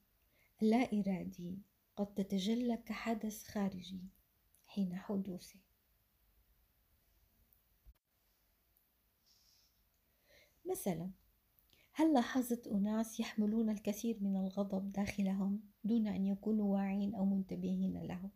اللا 0.62 0.92
إرادية 0.92 1.56
قد 1.96 2.14
تتجلى 2.14 2.76
كحدث 2.76 3.42
خارجي 3.42 4.04
حين 4.66 4.96
حدوثه. 4.96 5.58
مثلا 10.64 11.10
هل 11.96 12.12
لاحظت 12.12 12.66
أناس 12.66 13.20
يحملون 13.20 13.70
الكثير 13.70 14.18
من 14.20 14.36
الغضب 14.36 14.92
داخلهم 14.92 15.60
دون 15.84 16.06
أن 16.06 16.26
يكونوا 16.26 16.74
واعين 16.74 17.14
أو 17.14 17.24
منتبهين 17.24 18.02
له؟ 18.02 18.30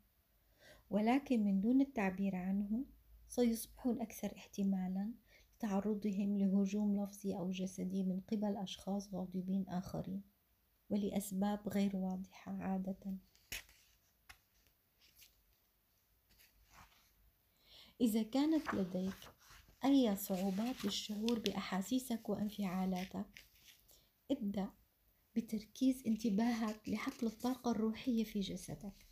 ولكن 0.90 1.44
من 1.44 1.60
دون 1.60 1.80
التعبير 1.80 2.36
عنه 2.36 2.84
سيصبحون 3.28 4.00
أكثر 4.00 4.36
احتمالا 4.36 5.12
لتعرضهم 5.56 6.38
لهجوم 6.38 7.02
لفظي 7.02 7.36
أو 7.36 7.50
جسدي 7.50 8.02
من 8.02 8.20
قبل 8.20 8.56
أشخاص 8.56 9.14
غاضبين 9.14 9.68
آخرين 9.68 10.22
ولأسباب 10.90 11.68
غير 11.68 11.96
واضحة 11.96 12.52
عادة. 12.52 13.16
إذا 18.00 18.22
كانت 18.22 18.74
لديك 18.74 19.28
أي 19.84 20.16
صعوبات 20.16 20.84
للشعور 20.84 21.38
بأحاسيسك 21.38 22.28
وانفعالاتك 22.28 23.47
ابدأ 24.30 24.68
بتركيز 25.36 26.02
انتباهك 26.06 26.88
لحقل 26.88 27.26
الطاقة 27.26 27.70
الروحية 27.70 28.24
في 28.24 28.40
جسدك. 28.40 29.06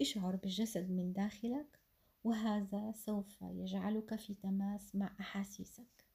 اشعر 0.00 0.36
بالجسد 0.36 0.90
من 0.90 1.12
داخلك 1.12 1.78
وهذا 2.24 2.92
سوف 2.96 3.42
يجعلك 3.42 4.14
في 4.14 4.34
تماس 4.34 4.94
مع 4.94 5.16
أحاسيسك. 5.20 6.06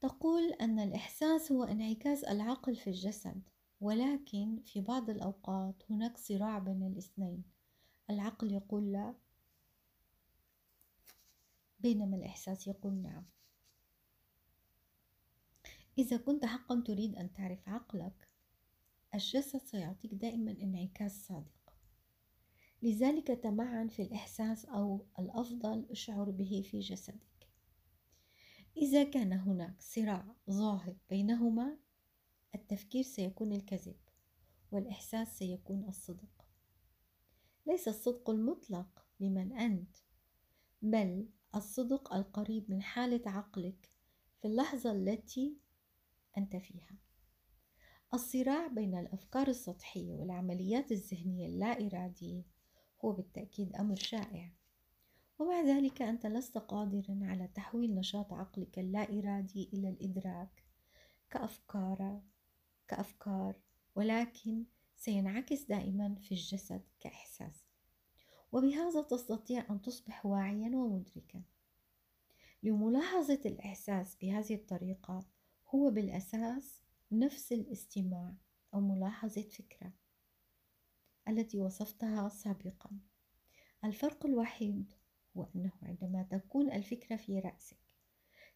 تقول 0.00 0.52
أن 0.52 0.78
الإحساس 0.78 1.52
هو 1.52 1.64
انعكاس 1.64 2.24
العقل 2.24 2.76
في 2.76 2.90
الجسد 2.90 3.42
ولكن 3.80 4.62
في 4.64 4.80
بعض 4.80 5.10
الأوقات 5.10 5.82
هناك 5.90 6.16
صراع 6.16 6.58
بين 6.58 6.82
الاثنين. 6.82 7.44
العقل 8.10 8.52
يقول 8.52 8.92
لا 8.92 9.14
بينما 11.86 12.16
الإحساس 12.16 12.66
يقول 12.66 12.94
نعم. 12.94 13.24
إذا 15.98 16.16
كنت 16.16 16.44
حقا 16.44 16.82
تريد 16.86 17.16
أن 17.16 17.32
تعرف 17.32 17.68
عقلك 17.68 18.28
الجسد 19.14 19.58
سيعطيك 19.58 20.14
دائما 20.14 20.50
انعكاس 20.50 21.26
صادق. 21.26 21.74
لذلك 22.82 23.26
تمعن 23.26 23.88
في 23.88 24.02
الإحساس 24.02 24.64
أو 24.64 25.06
الأفضل 25.18 25.86
اشعر 25.90 26.30
به 26.30 26.62
في 26.70 26.80
جسدك. 26.80 27.48
إذا 28.76 29.04
كان 29.04 29.32
هناك 29.32 29.80
صراع 29.80 30.34
ظاهر 30.50 30.96
بينهما 31.10 31.78
التفكير 32.54 33.02
سيكون 33.02 33.52
الكذب 33.52 33.96
والإحساس 34.72 35.38
سيكون 35.38 35.88
الصدق. 35.88 36.46
ليس 37.66 37.88
الصدق 37.88 38.30
المطلق 38.30 39.06
لمن 39.20 39.52
أنت 39.52 39.96
بل 40.82 41.28
الصدق 41.56 42.14
القريب 42.14 42.70
من 42.70 42.82
حالة 42.82 43.30
عقلك 43.30 43.90
في 44.40 44.48
اللحظة 44.48 44.92
التي 44.92 45.56
أنت 46.38 46.56
فيها. 46.56 46.96
الصراع 48.14 48.66
بين 48.66 48.98
الأفكار 48.98 49.48
السطحية 49.48 50.14
والعمليات 50.14 50.92
الذهنية 50.92 51.46
اللا 51.46 51.86
إرادية 51.86 52.42
هو 53.04 53.12
بالتأكيد 53.12 53.76
أمر 53.76 53.96
شائع. 53.96 54.52
ومع 55.38 55.60
ذلك 55.60 56.02
أنت 56.02 56.26
لست 56.26 56.58
قادرا 56.58 57.18
على 57.22 57.48
تحويل 57.48 57.94
نشاط 57.94 58.32
عقلك 58.32 58.78
اللا 58.78 59.18
إرادي 59.18 59.70
إلى 59.72 59.88
الإدراك 59.88 60.64
كأفكار 61.30 62.20
كأفكار 62.88 63.60
ولكن 63.94 64.64
سينعكس 64.96 65.62
دائما 65.62 66.14
في 66.14 66.32
الجسد 66.32 66.82
كإحساس. 67.00 67.65
وبهذا 68.52 69.02
تستطيع 69.02 69.66
أن 69.70 69.82
تصبح 69.82 70.26
واعيا 70.26 70.76
ومدركا. 70.76 71.42
لملاحظة 72.62 73.40
الإحساس 73.46 74.16
بهذه 74.16 74.54
الطريقة 74.54 75.26
هو 75.74 75.90
بالأساس 75.90 76.82
نفس 77.12 77.52
الاستماع 77.52 78.34
أو 78.74 78.80
ملاحظة 78.80 79.42
فكرة 79.42 79.92
التي 81.28 81.58
وصفتها 81.58 82.28
سابقا. 82.28 82.90
الفرق 83.84 84.26
الوحيد 84.26 84.92
هو 85.36 85.46
أنه 85.56 85.72
عندما 85.82 86.22
تكون 86.22 86.72
الفكرة 86.72 87.16
في 87.16 87.40
رأسك 87.40 87.78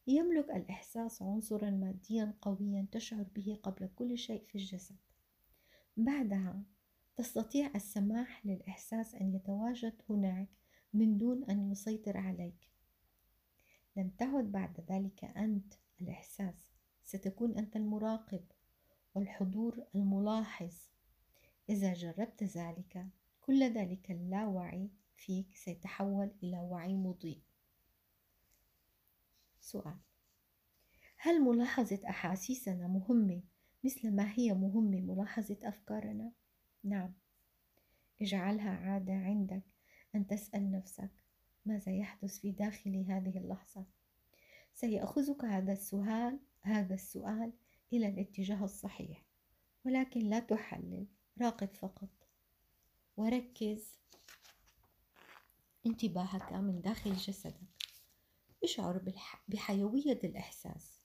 يملك 0.07 0.51
الإحساس 0.51 1.23
عنصرا 1.23 1.71
ماديا 1.71 2.35
قويا 2.43 2.87
تشعر 2.93 3.23
به 3.23 3.59
قبل 3.63 3.89
كل 3.97 4.19
شيء 4.19 4.45
في 4.45 4.55
الجسد. 4.55 4.97
بعدها 5.97 6.63
تستطيع 7.21 7.71
السماح 7.75 8.47
للإحساس 8.47 9.15
أن 9.15 9.35
يتواجد 9.35 10.03
هناك 10.11 10.49
من 10.93 11.19
دون 11.19 11.45
أن 11.45 11.71
يسيطر 11.73 12.17
عليك. 12.17 12.71
لم 13.97 14.09
تعد 14.09 14.53
بعد 14.53 14.81
ذلك 14.91 15.25
أنت 15.25 15.75
الإحساس 16.01 16.73
ستكون 17.05 17.59
أنت 17.59 17.77
المراقب 17.77 18.45
والحضور 19.15 19.85
الملاحظ. 19.95 20.75
إذا 21.69 21.93
جربت 21.93 22.45
ذلك 22.45 23.07
كل 23.41 23.63
ذلك 23.63 24.11
اللاوعي 24.11 24.91
فيك 25.17 25.57
سيتحول 25.57 26.31
إلى 26.43 26.59
وعي 26.59 26.97
مضيء. 26.97 27.43
سؤال 29.61 29.99
هل 31.17 31.41
ملاحظة 31.41 32.01
أحاسيسنا 32.09 32.87
مهمة 32.87 33.43
مثل 33.85 34.15
ما 34.15 34.33
هي 34.33 34.55
مهمة 34.55 35.01
ملاحظة 35.01 35.59
أفكارنا؟ 35.63 36.33
نعم. 36.85 37.13
اجعلها 38.23 38.71
عادة 38.71 39.13
عندك 39.13 39.63
أن 40.15 40.27
تسأل 40.27 40.71
نفسك 40.71 41.11
ماذا 41.67 41.93
يحدث 41.93 42.39
في 42.39 42.51
داخل 42.51 43.05
هذه 43.09 43.39
اللحظة. 43.39 43.85
سيأخذك 44.75 45.45
هذا 45.45 45.73
السؤال 45.73 46.39
هذا 46.61 46.95
السؤال 46.95 47.53
إلى 47.93 48.09
الاتجاه 48.09 48.65
الصحيح 48.65 49.25
ولكن 49.85 50.21
لا 50.21 50.41
تحلل 50.41 51.07
راقب 51.41 51.69
فقط. 51.75 52.09
وركز 53.17 53.99
انتباهك 55.87 56.53
من 56.53 56.81
داخل 56.81 57.17
جسدك. 57.17 57.61
اشعر 58.65 59.15
بحيوية 59.49 60.21
الإحساس. 60.25 61.01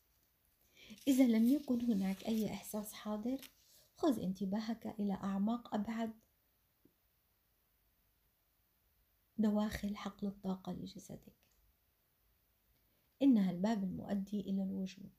إذا 1.07 1.27
لم 1.27 1.47
يكن 1.47 1.81
هناك 1.81 2.25
أي 2.25 2.53
إحساس 2.53 2.93
حاضر 2.93 3.37
خذ 3.97 4.19
انتباهك 4.19 4.87
إلى 4.99 5.13
أعماق 5.13 5.75
أبعد 5.75 6.13
دواخل 9.37 9.95
حقل 9.97 10.27
الطاقة 10.27 10.71
لجسدك. 10.71 11.33
إنها 13.21 13.51
الباب 13.51 13.83
المؤدي 13.83 14.39
إلى 14.39 14.63
الوجود. 14.63 15.11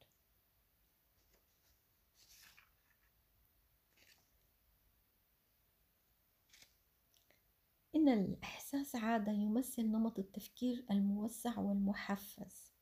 إن 7.95 8.09
الإحساس 8.09 8.97
عادة 8.97 9.33
يمثل 9.33 9.83
نمط 9.83 10.19
التفكير 10.19 10.85
الموسع 10.91 11.59
والمحفز. 11.59 12.73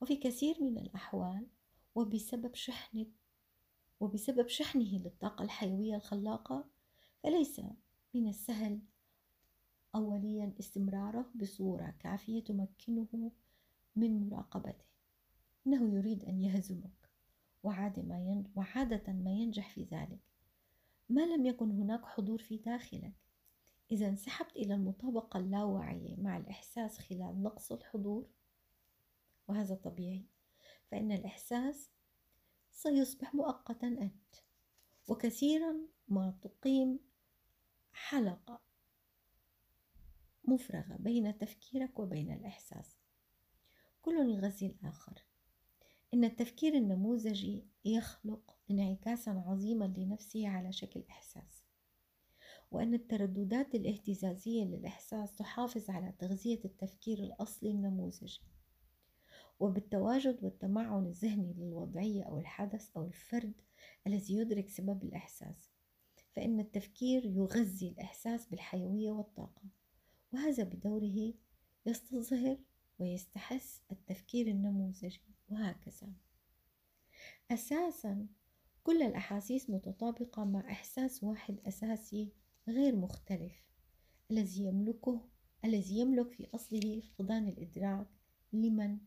وفي 0.00 0.16
كثير 0.16 0.62
من 0.62 0.78
الأحوال 0.78 1.46
وبسبب 1.94 2.54
شحنة 2.54 3.06
وبسبب 4.00 4.48
شحنه 4.48 4.98
للطاقة 4.98 5.42
الحيوية 5.42 5.96
الخلاقة 5.96 6.64
فليس 7.22 7.60
من 8.14 8.28
السهل 8.28 8.80
أوليا 9.94 10.52
استمراره 10.60 11.30
بصورة 11.34 11.94
كافية 12.00 12.44
تمكنه 12.44 13.32
من 13.96 14.28
مراقبته. 14.28 14.84
إنه 15.66 15.94
يريد 15.94 16.24
أن 16.24 16.42
يهزمك 16.42 17.10
وعادة 17.62 18.02
ما, 18.02 18.44
وعادة 18.54 19.12
ما 19.12 19.30
ينجح 19.32 19.70
في 19.70 19.84
ذلك. 19.84 20.20
ما 21.08 21.20
لم 21.26 21.46
يكن 21.46 21.70
هناك 21.70 22.04
حضور 22.04 22.38
في 22.38 22.56
داخلك. 22.56 23.12
إذا 23.92 24.08
انسحبت 24.08 24.56
إلى 24.56 24.74
المطابقة 24.74 25.38
اللاواعية 25.38 26.16
مع 26.16 26.36
الإحساس 26.36 26.98
خلال 26.98 27.42
نقص 27.42 27.72
الحضور؟ 27.72 28.26
وهذا 29.48 29.74
طبيعي. 29.74 30.26
فإن 30.90 31.12
الإحساس 31.12 31.90
سيصبح 32.76 33.34
مؤقتا 33.34 33.86
أنت. 33.86 34.34
وكثيرا 35.08 35.76
ما 36.08 36.38
تقيم 36.42 36.98
حلقة 37.92 38.60
مفرغة 40.44 40.96
بين 40.98 41.38
تفكيرك 41.38 41.98
وبين 41.98 42.32
الإحساس. 42.32 42.96
كل 44.02 44.12
يغذي 44.12 44.66
الآخر 44.66 45.22
إن 46.14 46.24
التفكير 46.24 46.74
النموذجي 46.74 47.66
يخلق 47.84 48.56
انعكاسا 48.70 49.30
عظيما 49.30 49.84
لنفسه 49.84 50.48
على 50.48 50.72
شكل 50.72 51.04
إحساس. 51.10 51.64
وأن 52.70 52.94
الترددات 52.94 53.74
الاهتزازية 53.74 54.64
للإحساس 54.64 55.34
تحافظ 55.34 55.90
على 55.90 56.12
تغذية 56.18 56.64
التفكير 56.64 57.18
الأصلي 57.18 57.70
النموذجي. 57.70 58.55
وبالتواجد 59.60 60.44
والتمعن 60.44 61.06
الذهني 61.06 61.54
للوضعية 61.54 62.24
أو 62.24 62.38
الحدث 62.38 62.90
أو 62.96 63.06
الفرد 63.06 63.54
الذي 64.06 64.34
يدرك 64.34 64.68
سبب 64.68 65.04
الإحساس 65.04 65.70
فإن 66.32 66.60
التفكير 66.60 67.24
يغذي 67.24 67.88
الإحساس 67.88 68.46
بالحيوية 68.46 69.10
والطاقة 69.10 69.62
وهذا 70.32 70.64
بدوره 70.64 71.34
يستظهر 71.86 72.58
ويستحث 72.98 73.78
التفكير 73.92 74.46
النموذجي 74.46 75.20
وهكذا. 75.48 76.12
أساسا 77.50 78.26
كل 78.82 79.02
الأحاسيس 79.02 79.70
متطابقة 79.70 80.44
مع 80.44 80.70
إحساس 80.70 81.24
واحد 81.24 81.60
أساسي 81.66 82.32
غير 82.68 82.96
مختلف 82.96 83.52
الذي 84.30 84.64
يملكه 84.64 85.28
الذي 85.64 85.98
يملك 85.98 86.30
في 86.30 86.48
أصله 86.54 87.00
فقدان 87.00 87.48
الإدراك 87.48 88.06
لمن 88.52 88.98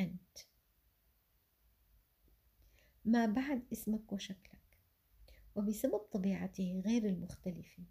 أنت. 0.00 0.38
ما 3.04 3.26
بعد 3.26 3.62
اسمك 3.72 4.12
وشكلك 4.12 4.78
وبسبب 5.54 5.98
طبيعته 5.98 6.82
غير 6.86 7.04
المختلفة 7.04 7.84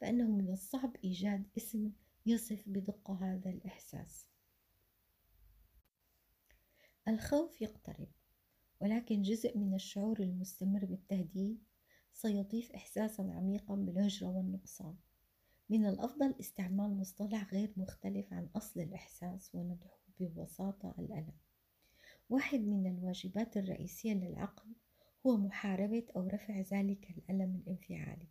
فإنه 0.00 0.30
من 0.30 0.52
الصعب 0.52 0.96
إيجاد 1.04 1.46
اسم 1.56 1.92
يصف 2.26 2.62
بدقة 2.66 3.14
هذا 3.14 3.50
الإحساس. 3.50 4.26
الخوف 7.08 7.62
يقترب 7.62 8.08
ولكن 8.80 9.22
جزء 9.22 9.58
من 9.58 9.74
الشعور 9.74 10.20
المستمر 10.20 10.84
بالتهديد 10.84 11.64
سيضيف 12.12 12.72
إحساسا 12.72 13.22
عميقا 13.22 13.74
بالهجرة 13.74 14.28
والنقصان. 14.28 14.96
من 15.68 15.86
الأفضل 15.86 16.34
استعمال 16.40 16.96
مصطلح 16.96 17.52
غير 17.52 17.72
مختلف 17.76 18.32
عن 18.32 18.48
أصل 18.56 18.80
الإحساس 18.80 19.54
وندعوه 19.54 19.98
ببساطة 20.20 20.94
الألم. 20.98 21.43
واحد 22.34 22.60
من 22.60 22.86
الواجبات 22.86 23.56
الرئيسية 23.56 24.12
للعقل 24.14 24.74
هو 25.26 25.36
محاربة 25.36 26.06
أو 26.16 26.26
رفع 26.26 26.60
ذلك 26.60 27.10
الألم 27.10 27.56
الانفعالي. 27.56 28.28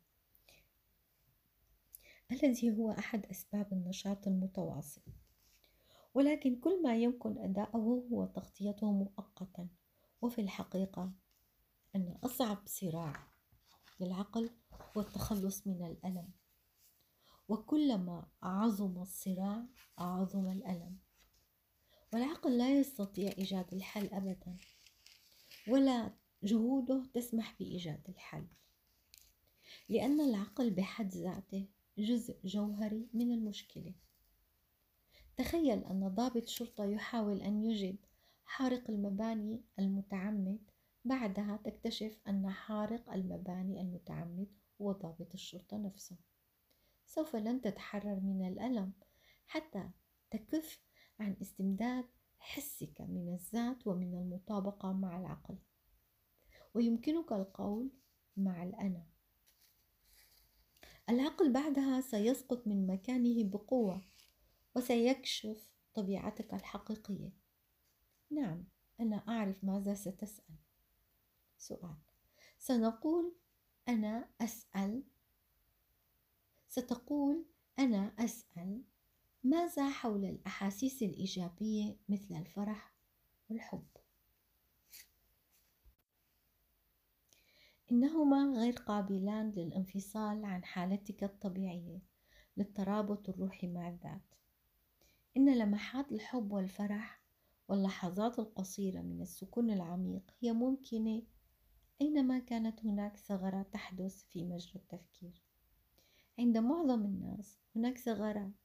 الذي 2.32 2.72
هو 2.78 2.92
أحد 2.92 3.26
أسباب 3.26 3.74
النشاط 3.74 4.28
المتواصل. 4.28 5.02
ولكن 6.14 6.56
كل 6.56 6.84
ما 6.84 6.98
يمكن 6.98 7.38
أداؤه 7.38 8.08
هو 8.12 8.26
تغطيته 8.26 8.92
مؤقتا. 8.92 9.68
وفي 10.22 10.42
الحقيقة 10.42 11.12
أن 11.96 12.18
أصعب 12.24 12.58
صراع 12.66 13.28
للعقل 14.00 14.50
هو 14.98 15.02
التخلص 15.02 15.68
من 15.68 15.86
الألم. 15.86 16.30
وكلما 17.50 18.28
عظم 18.42 19.02
الصراع 19.02 19.66
أعظم 20.00 20.50
الألم. 20.50 20.98
والعقل 22.14 22.58
لا 22.58 22.80
يستطيع 22.80 23.32
إيجاد 23.38 23.74
الحل 23.74 24.06
أبدا 24.14 24.58
ولا 25.68 26.12
جهوده 26.44 27.04
تسمح 27.14 27.56
بإيجاد 27.60 28.10
الحل 28.10 28.48
لأن 29.90 30.22
العقل 30.22 30.70
بحد 30.70 31.14
ذاته 31.14 31.68
جزء 31.98 32.38
جوهري 32.46 33.08
من 33.14 33.32
المشكلة. 33.32 33.94
تخيل 35.38 35.84
أن 35.84 36.08
ضابط 36.08 36.48
شرطة 36.48 36.86
يحاول 36.86 37.42
أن 37.42 37.64
يجد 37.64 37.98
حارق 38.46 38.90
المباني 38.90 39.64
المتعمد 39.80 40.60
بعدها 41.06 41.60
تكتشف 41.66 42.20
أن 42.28 42.50
حارق 42.50 43.14
المباني 43.14 43.82
المتعمد 43.82 44.48
هو 44.82 44.92
ضابط 44.92 45.34
الشرطة 45.34 45.78
نفسه. 45.78 46.18
سوف 47.06 47.36
لن 47.36 47.62
تتحرر 47.62 48.20
من 48.20 48.48
الألم 48.48 48.94
حتى 49.48 49.90
تكف 50.32 50.80
عن 51.20 51.36
استمداد 51.42 52.06
حسك 52.40 53.02
من 53.02 53.34
الذات 53.34 53.88
ومن 53.88 54.14
المطابقة 54.14 54.94
مع 54.94 55.20
العقل. 55.20 55.58
ويمكنك 56.74 57.32
القول 57.32 57.92
مع 58.38 58.64
الأنا. 58.64 59.06
العقل 61.10 61.54
بعدها 61.54 62.02
سيسقط 62.02 62.68
من 62.68 62.88
مكانه 62.88 63.44
بقوة 63.44 64.02
وسيكشف 64.76 65.72
طبيعتك 65.94 66.54
الحقيقية. 66.54 67.34
نعم 68.30 68.68
أنا 69.00 69.16
أعرف 69.28 69.64
ماذا 69.64 69.94
ستسأل. 69.94 70.56
سؤال 71.58 71.98
سنقول 72.60 73.36
أنا 73.88 74.30
أسأل؟ 74.42 75.04
ستقول 76.70 77.46
أنا 77.80 78.16
أسأل 78.20 78.84
ماذا 79.44 79.90
حول 79.90 80.26
الأحاسيس 80.26 81.04
الإيجابية 81.04 81.98
مثل 82.10 82.36
الفرح 82.36 82.94
والحب؟ 83.50 83.88
إنهما 87.92 88.54
غير 88.58 88.74
قابلان 88.74 89.50
للانفصال 89.50 90.46
عن 90.46 90.64
حالتك 90.64 91.24
الطبيعية 91.24 92.02
للترابط 92.58 93.30
الروحي 93.30 93.68
مع 93.68 93.90
الذات 93.90 94.36
إن 95.38 95.58
لمحات 95.58 96.12
الحب 96.12 96.52
والفرح 96.52 97.24
واللحظات 97.68 98.40
القصيرة 98.40 99.02
من 99.02 99.22
السكون 99.22 99.72
العميق 99.72 100.32
هي 100.40 100.54
ممكنة 100.54 101.22
أينما 102.02 102.40
كانت 102.40 102.86
هناك 102.86 103.18
ثغرة 103.18 103.62
تحدث 103.72 104.24
في 104.24 104.44
مجرى 104.44 104.76
التفكير 104.76 105.44
عند 106.40 106.58
معظم 106.58 107.06
الناس 107.06 107.60
هناك 107.76 107.98
ثغرات 107.98 108.63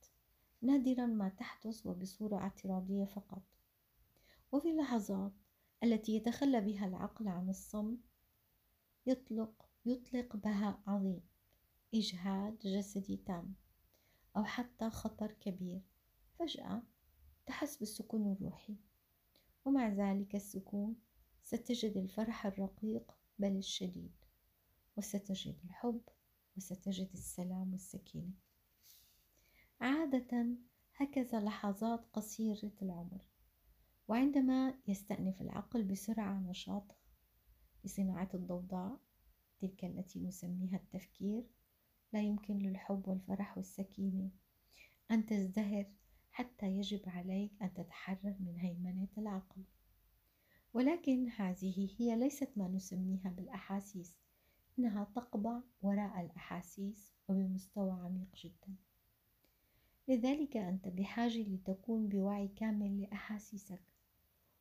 نادرا 0.63 1.07
ما 1.07 1.29
تحدث 1.29 1.87
وبصورة 1.87 2.37
اعتراضية 2.37 3.05
فقط. 3.05 3.43
وفي 4.53 4.71
اللحظات 4.71 5.33
التي 5.85 6.17
يتخلى 6.17 6.61
بها 6.61 6.87
العقل 6.87 7.29
عن 7.29 7.49
الصمت 7.51 7.99
يطلق 9.07 9.69
يطلق 9.87 10.37
بهاء 10.37 10.81
عظيم 10.87 11.21
إجهاد 11.95 12.59
جسدي 12.59 13.17
تام 13.17 13.55
أو 14.37 14.45
حتى 14.45 14.91
خطر 14.91 15.33
كبير. 15.33 15.81
فجأة 16.39 16.83
تحس 17.47 17.77
بالسكون 17.77 18.33
الروحي 18.33 18.77
ومع 19.65 19.89
ذلك 19.89 20.35
السكون 20.35 20.97
ستجد 21.43 21.97
الفرح 21.97 22.47
الرقيق 22.47 23.13
بل 23.39 23.57
الشديد 23.57 24.13
وستجد 24.97 25.57
الحب 25.65 26.01
وستجد 26.57 27.11
السلام 27.15 27.73
والسكينة. 27.73 28.48
عادة 29.81 30.47
هكذا 30.97 31.41
لحظات 31.41 32.05
قصيرة 32.13 32.73
العمر 32.83 33.21
وعندما 34.09 34.75
يستأنف 34.89 35.41
العقل 35.41 35.85
بسرعة 35.85 36.41
نشاطه 36.41 36.97
بصناعة 37.85 38.29
الضوضاء 38.35 39.01
تلك 39.61 39.85
التي 39.85 40.21
نسميها 40.21 40.77
التفكير 40.77 41.47
لا 42.13 42.23
يمكن 42.23 42.59
للحب 42.59 43.09
والفرح 43.09 43.57
والسكينة 43.57 44.31
أن 45.11 45.27
تزدهر 45.27 45.87
حتى 46.31 46.67
يجب 46.67 47.03
عليك 47.07 47.53
أن 47.63 47.75
تتحرر 47.75 48.37
من 48.41 48.57
هيمنة 48.57 49.09
العقل. 49.19 49.63
ولكن 50.75 51.29
هذه 51.29 51.95
هي 51.99 52.17
ليست 52.17 52.51
ما 52.57 52.69
نسميها 52.69 53.31
بالأحاسيس 53.31 54.19
إنها 54.79 55.05
تقبع 55.05 55.61
وراء 55.83 56.21
الأحاسيس 56.21 57.13
وبمستوى 57.29 57.91
عميق 57.91 58.37
جدا. 58.45 58.75
لذلك 60.09 60.57
أنت 60.57 60.89
بحاجة 60.89 61.43
لتكون 61.43 62.09
بوعي 62.09 62.49
كامل 62.49 63.01
لأحاسيسك 63.03 63.83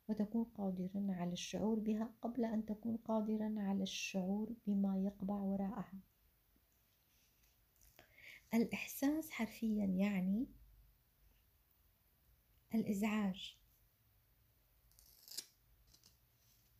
وتكون 0.08 0.44
قادرا 0.44 1.06
على 1.08 1.32
الشعور 1.32 1.78
بها 1.78 2.10
قبل 2.22 2.44
أن 2.44 2.66
تكون 2.66 2.96
قادرا 2.96 3.54
على 3.58 3.82
الشعور 3.82 4.52
بما 4.66 4.98
يقبع 4.98 5.34
وراءها. 5.34 6.00
الإحساس 8.54 9.30
حرفيا 9.30 9.84
يعني 9.84 10.46
الإزعاج. 12.74 13.56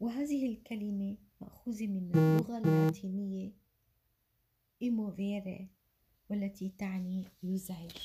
وهذه 0.00 0.46
الكلمة 0.46 1.16
مأخوذة 1.40 1.86
من 1.86 2.10
اللغة 2.14 2.58
اللاتينية 2.58 3.52
إيموفيري 4.82 5.68
والتي 6.30 6.68
تعني 6.78 7.24
يزعج. 7.42 7.96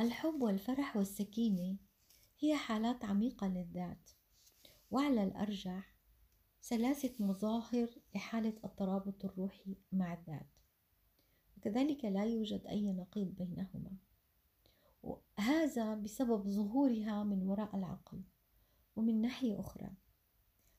الحب 0.00 0.42
والفرح 0.42 0.96
والسكينة 0.96 1.76
هي 2.40 2.56
حالات 2.56 3.04
عميقة 3.04 3.48
للذات. 3.48 4.10
وعلى 4.90 5.22
الأرجح 5.22 5.96
ثلاثة 6.62 7.24
مظاهر 7.24 7.88
لحالة 8.14 8.54
الترابط 8.64 9.24
الروحي 9.24 9.76
مع 9.92 10.14
الذات. 10.14 10.50
وكذلك 11.56 12.04
لا 12.04 12.24
يوجد 12.24 12.66
أي 12.66 12.92
نقيض 12.92 13.26
بينهما. 13.26 13.96
هذا 15.38 15.94
بسبب 15.94 16.48
ظهورها 16.48 17.24
من 17.24 17.42
وراء 17.42 17.76
العقل 17.76 18.22
ومن 18.96 19.20
ناحية 19.20 19.60
أخرى. 19.60 19.90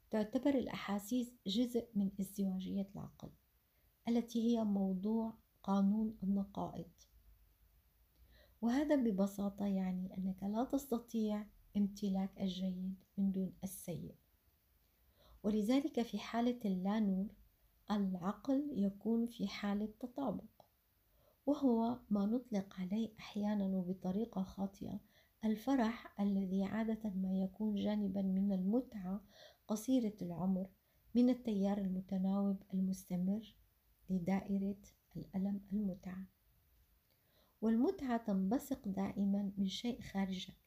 تعتبر 0.09 0.55
الأحاسيس 0.55 1.33
جزء 1.47 1.87
من 1.95 2.11
ازدواجية 2.19 2.89
العقل 2.95 3.29
التي 4.07 4.43
هي 4.47 4.63
موضوع 4.63 5.33
قانون 5.63 6.17
النقائض. 6.23 6.91
وهذا 8.61 8.95
ببساطة 8.95 9.65
يعني 9.65 10.17
أنك 10.17 10.43
لا 10.43 10.63
تستطيع 10.63 11.45
امتلاك 11.77 12.41
الجيد 12.41 12.95
من 13.17 13.31
دون 13.31 13.53
السيء. 13.63 14.15
ولذلك 15.43 16.01
في 16.01 16.19
حالة 16.19 16.59
اللا 16.65 16.99
نور 16.99 17.27
العقل 17.91 18.69
يكون 18.71 19.27
في 19.27 19.47
حالة 19.47 19.89
تطابق 19.99 20.59
وهو 21.45 21.99
ما 22.09 22.25
نطلق 22.25 22.73
عليه 22.79 23.13
أحيانا 23.19 23.65
وبطريقة 23.65 24.43
خاطئة 24.43 24.99
الفرح 25.45 26.21
الذي 26.21 26.63
عادة 26.63 27.09
ما 27.09 27.33
يكون 27.33 27.75
جانبا 27.75 28.21
من 28.21 28.51
المتعة 28.51 29.21
قصيرة 29.67 30.13
العمر 30.21 30.69
من 31.15 31.29
التيار 31.29 31.77
المتناوب 31.77 32.63
المستمر 32.73 33.55
لدائرة 34.09 34.77
الألم 35.15 35.61
المتعة. 35.73 36.25
والمتعة 37.61 38.17
تنبثق 38.17 38.87
دائما 38.87 39.51
من 39.57 39.67
شيء 39.67 40.01
خارجك 40.01 40.57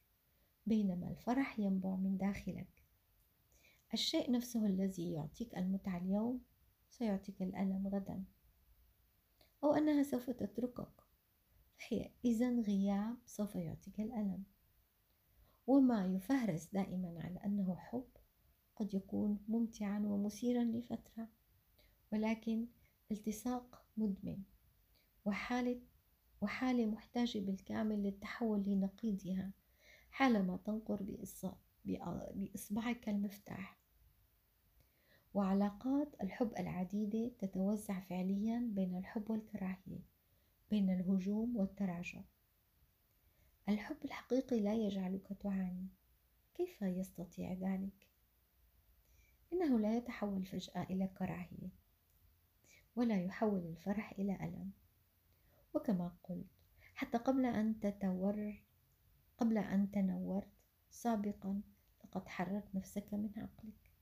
بينما 0.66 1.09
الفرح 1.09 1.59
ينبع 1.59 1.97
من 1.97 2.16
داخلك. 2.16 2.82
الشيء 3.95 4.30
نفسه 4.30 4.66
الذي 4.66 5.12
يعطيك 5.12 5.57
المتعة 5.57 5.99
اليوم 5.99 6.40
سيعطيك 6.90 7.43
الألم 7.43 7.88
غدا 7.88 8.24
أو 9.64 9.74
أنها 9.74 10.03
سوف 10.03 10.30
تتركك. 10.30 11.03
فهي 11.78 12.11
إذا 12.24 12.61
غياب 12.61 13.16
سوف 13.26 13.55
يعطيك 13.55 14.01
الألم. 14.01 14.45
وما 15.66 16.07
يفهرس 16.07 16.68
دائما 16.72 17.20
على 17.20 17.38
أنه 17.45 17.76
حب 17.76 18.09
قد 18.76 18.95
يكون 18.95 19.45
ممتعا 19.49 19.99
ومثيرا 19.99 20.64
لفترة 20.64 21.28
ولكن 22.12 22.66
التصاق 23.11 23.84
مدمن 23.97 24.43
وحالة 25.24 25.80
وحالة 26.43 26.86
محتاجة 26.86 27.38
بالكامل 27.38 28.03
للتحول 28.03 28.64
لنقيضها 28.66 29.53
حالما 30.11 30.57
تنقر 30.57 31.22
بإصبعك 32.34 33.09
المفتاح. 33.09 33.78
وعلاقات 35.34 36.14
الحب 36.22 36.53
العديدة 36.59 37.28
تتوزع 37.38 38.01
فعليا 38.01 38.70
بين 38.72 38.99
الحب 38.99 39.30
والكراهية 39.30 40.01
بين 40.70 40.90
الهجوم 40.90 41.57
والتراجع. 41.57 42.20
الحب 43.68 44.05
الحقيقي 44.05 44.61
لا 44.61 44.74
يجعلك 44.74 45.36
تعاني. 45.40 45.88
كيف 46.55 46.82
يستطيع 46.82 47.53
ذلك؟ 47.53 48.09
إنه 49.53 49.80
لا 49.80 49.97
يتحول 49.97 50.45
فجأة 50.45 50.82
إلى 50.82 51.07
كراهية 51.07 51.70
ولا 52.97 53.24
يحول 53.24 53.66
الفرح 53.66 54.12
إلى 54.18 54.34
ألم. 54.34 54.82
وكما 55.75 56.16
قلت 56.23 56.51
حتى 56.95 57.18
قبل 57.18 57.47
أن 57.47 57.81
تتور 57.81 58.62
قبل 59.39 59.59
أن 59.59 59.91
تنورت 59.91 60.53
سابقا 60.91 61.61
لقد 62.05 62.29
حررت 62.29 62.75
نفسك 62.75 63.14
من 63.14 63.31
عقلك. 63.37 63.93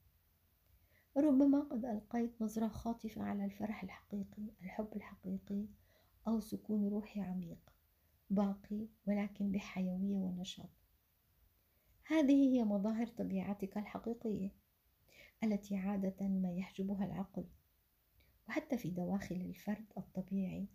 ربما 1.17 1.59
قد 1.59 1.85
ألقيت 1.85 2.41
نظرة 2.41 2.67
خاطفة 2.67 3.23
على 3.23 3.45
الفرح 3.45 3.83
الحقيقي 3.83 4.51
الحب 4.61 4.89
الحقيقي 4.95 5.67
أو 6.27 6.39
سكون 6.39 6.87
روحي 6.87 7.21
عميق 7.21 7.73
باقي 8.29 8.87
ولكن 9.07 9.51
بحيوية 9.51 10.17
ونشاط. 10.17 10.69
هذه 12.05 12.55
هي 12.55 12.63
مظاهر 12.63 13.07
طبيعتك 13.07 13.77
الحقيقية 13.77 14.51
التي 15.43 15.75
عادة 15.75 16.27
ما 16.27 16.51
يحجبها 16.51 17.05
العقل. 17.05 17.45
وحتى 18.49 18.77
في 18.77 18.89
دواخل 18.89 19.35
الفرد 19.35 19.85
الطبيعي 19.97 20.67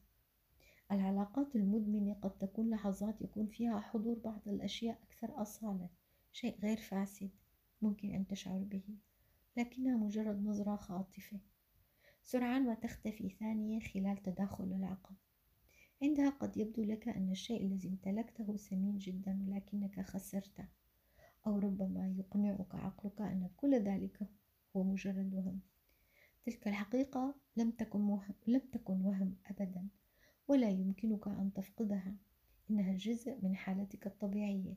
العلاقات 0.92 1.56
المدمنة 1.56 2.14
قد 2.14 2.38
تكون 2.38 2.70
لحظات 2.70 3.22
يكون 3.22 3.46
فيها 3.46 3.80
حضور 3.80 4.18
بعض 4.24 4.40
الأشياء 4.46 4.98
أكثر 5.02 5.42
أصالة 5.42 5.88
شيء 6.32 6.58
غير 6.60 6.76
فاسد 6.76 7.30
ممكن 7.82 8.14
أن 8.14 8.26
تشعر 8.26 8.58
به 8.58 8.82
لكنها 9.56 9.96
مجرد 9.96 10.44
نظرة 10.44 10.76
خاطفة. 10.76 11.40
سرعان 12.22 12.66
ما 12.66 12.74
تختفي 12.74 13.28
ثانية 13.28 13.80
خلال 13.80 14.22
تداخل 14.22 14.64
العقل. 14.64 15.14
عندها 16.02 16.30
قد 16.30 16.56
يبدو 16.56 16.82
لك 16.82 17.08
أن 17.08 17.30
الشيء 17.30 17.66
الذي 17.66 17.88
امتلكته 17.88 18.56
ثمين 18.56 18.98
جدا 18.98 19.44
ولكنك 19.46 20.00
خسرته 20.00 20.68
أو 21.46 21.58
ربما 21.58 22.14
يقنعك 22.18 22.74
عقلك 22.74 23.20
أن 23.20 23.50
كل 23.56 23.74
ذلك 23.74 24.26
هو 24.76 24.82
مجرد 24.82 25.34
وهم. 25.34 25.60
تلك 26.46 26.68
الحقيقة 26.68 27.34
لم 27.56 27.70
تكن 27.70 28.00
وهم 28.00 28.34
لم 28.46 28.62
تكن 28.72 29.00
وهم 29.00 29.36
أبدا. 29.46 29.88
ولا 30.48 30.70
يمكنك 30.70 31.28
أن 31.28 31.52
تفقدها. 31.54 32.14
إنها 32.70 32.96
جزء 32.96 33.38
من 33.42 33.56
حالتك 33.56 34.06
الطبيعية 34.06 34.74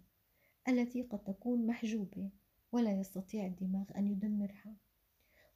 التي 0.67 1.01
قد 1.01 1.23
تكون 1.23 1.67
محجوبة 1.67 2.29
ولا 2.71 2.99
يستطيع 2.99 3.45
الدماغ 3.45 3.85
أن 3.95 4.07
يدمرها. 4.07 4.75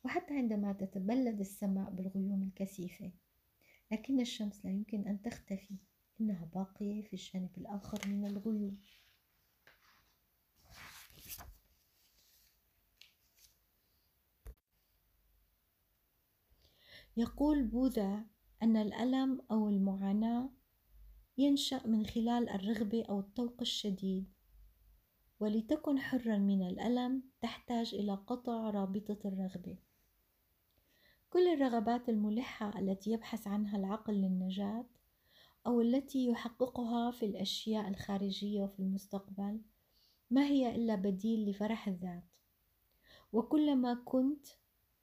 وحتى 0.04 0.34
عندما 0.34 0.74
تتبلد 0.74 1.40
السماء 1.40 1.90
بالغيوم 1.90 2.44
الكثيفة 2.44 3.12
لكن 3.92 4.20
الشمس 4.20 4.66
لا 4.66 4.72
يمكن 4.72 5.08
أن 5.08 5.22
تختفي. 5.22 5.76
إنها 6.22 6.46
باقية 6.46 7.02
في 7.02 7.14
الجانب 7.14 7.50
الآخر 7.58 8.08
من 8.08 8.26
الغيوم. 8.26 8.78
يقول 17.18 17.64
بوذا 17.64 18.26
أن 18.64 18.78
الألم 18.78 19.42
أو 19.52 19.70
المعاناة 19.70 20.50
ينشأ 21.38 21.88
من 21.88 22.06
خلال 22.06 22.50
الرغبة 22.50 23.04
أو 23.10 23.20
الطوق 23.20 23.56
الشديد. 23.62 24.34
ولتكن 25.40 26.00
حرا 26.00 26.38
من 26.38 26.68
الألم 26.68 27.24
تحتاج 27.42 27.96
إلى 27.96 28.14
قطع 28.14 28.70
رابطة 28.70 29.18
الرغبة. 29.26 29.78
كل 31.30 31.48
الرغبات 31.48 32.10
الملحة 32.10 32.80
التي 32.80 33.12
يبحث 33.12 33.48
عنها 33.48 33.78
العقل 33.78 34.14
للنجاة 34.14 34.86
أو 35.68 35.82
التي 35.82 36.28
يحققها 36.28 37.12
في 37.12 37.26
الأشياء 37.26 37.90
الخارجية 37.90 38.64
وفي 38.64 38.80
المستقبل 38.80 39.62
ما 40.32 40.46
هي 40.46 40.76
إلا 40.76 40.96
بديل 40.96 41.50
لفرح 41.50 41.88
الذات. 41.88 42.36
وكلما 43.34 43.94
كنت 44.06 44.48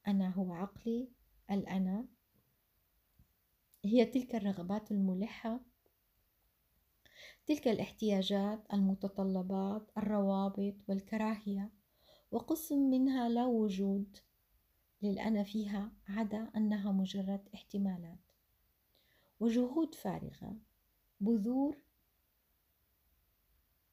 أنا 0.08 0.30
هو 0.30 0.52
عقلي 0.52 1.08
الأنا 1.50 2.06
هي 3.84 4.04
تلك 4.04 4.34
الرغبات 4.34 4.90
الملحة 4.90 5.60
تلك 7.46 7.68
الاحتياجات 7.68 8.66
المتطلبات 8.72 9.90
الروابط 9.98 10.74
والكراهية 10.88 11.70
وقسم 12.32 12.90
منها 12.90 13.28
لا 13.28 13.46
وجود 13.46 14.16
للأنا 15.02 15.42
فيها 15.42 15.92
عدا 16.08 16.50
أنها 16.56 16.92
مجرد 16.92 17.48
احتمالات. 17.54 18.18
وجهود 19.40 19.94
فارغة 19.94 20.56
بذور 21.20 21.76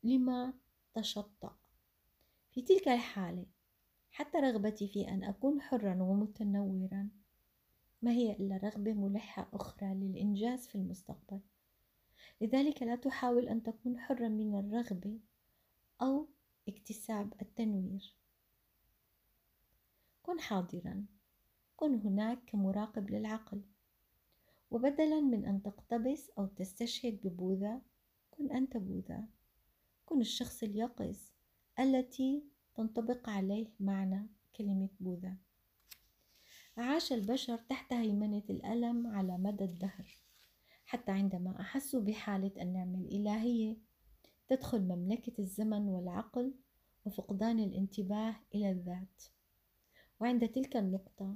لما 0.03 0.53
تشطأ. 0.93 1.55
في 2.51 2.61
تلك 2.61 2.87
الحالة 2.87 3.45
حتى 4.11 4.37
رغبتي 4.37 4.87
في 4.87 5.09
أن 5.09 5.23
أكون 5.23 5.61
حرا 5.61 6.03
ومتنورا 6.03 7.09
ما 8.01 8.11
هي 8.11 8.31
إلا 8.31 8.57
رغبة 8.57 8.93
ملحة 8.93 9.49
أخرى 9.53 9.93
للإنجاز 9.93 10.67
في 10.67 10.75
المستقبل. 10.75 11.39
لذلك 12.41 12.83
لا 12.83 12.95
تحاول 12.95 13.47
أن 13.47 13.63
تكون 13.63 13.99
حرا 13.99 14.27
من 14.27 14.59
الرغبة 14.59 15.19
أو 16.01 16.27
اكتساب 16.67 17.33
التنوير. 17.41 18.13
كن 20.23 20.39
حاضرا. 20.39 21.05
كن 21.77 21.95
هناك 21.95 22.39
كمراقب 22.45 23.09
للعقل. 23.09 23.61
وبدلا 24.71 25.21
من 25.21 25.45
أن 25.45 25.63
تقتبس 25.63 26.29
أو 26.37 26.45
تستشهد 26.45 27.19
ببوذا 27.23 27.81
كن 28.31 28.51
أنت 28.51 28.77
بوذا. 28.77 29.25
كن 30.05 30.21
الشخص 30.21 30.63
اليقظ 30.63 31.17
التي 31.79 32.43
تنطبق 32.75 33.29
عليه 33.29 33.67
معنى 33.79 34.27
كلمة 34.55 34.89
بوذا. 34.99 35.37
عاش 36.77 37.13
البشر 37.13 37.57
تحت 37.57 37.93
هيمنة 37.93 38.43
الألم 38.49 39.07
على 39.07 39.37
مدى 39.37 39.63
الدهر 39.63 40.17
حتى 40.85 41.11
عندما 41.11 41.61
أحسوا 41.61 42.01
بحالة 42.01 42.51
النعمة 42.61 42.99
الإلهية 42.99 43.77
تدخل 44.47 44.81
مملكة 44.81 45.33
الزمن 45.39 45.87
والعقل 45.87 46.53
وفقدان 47.05 47.59
الانتباه 47.59 48.35
إلى 48.55 48.71
الذات. 48.71 49.23
وعند 50.19 50.49
تلك 50.49 50.77
النقطة 50.77 51.35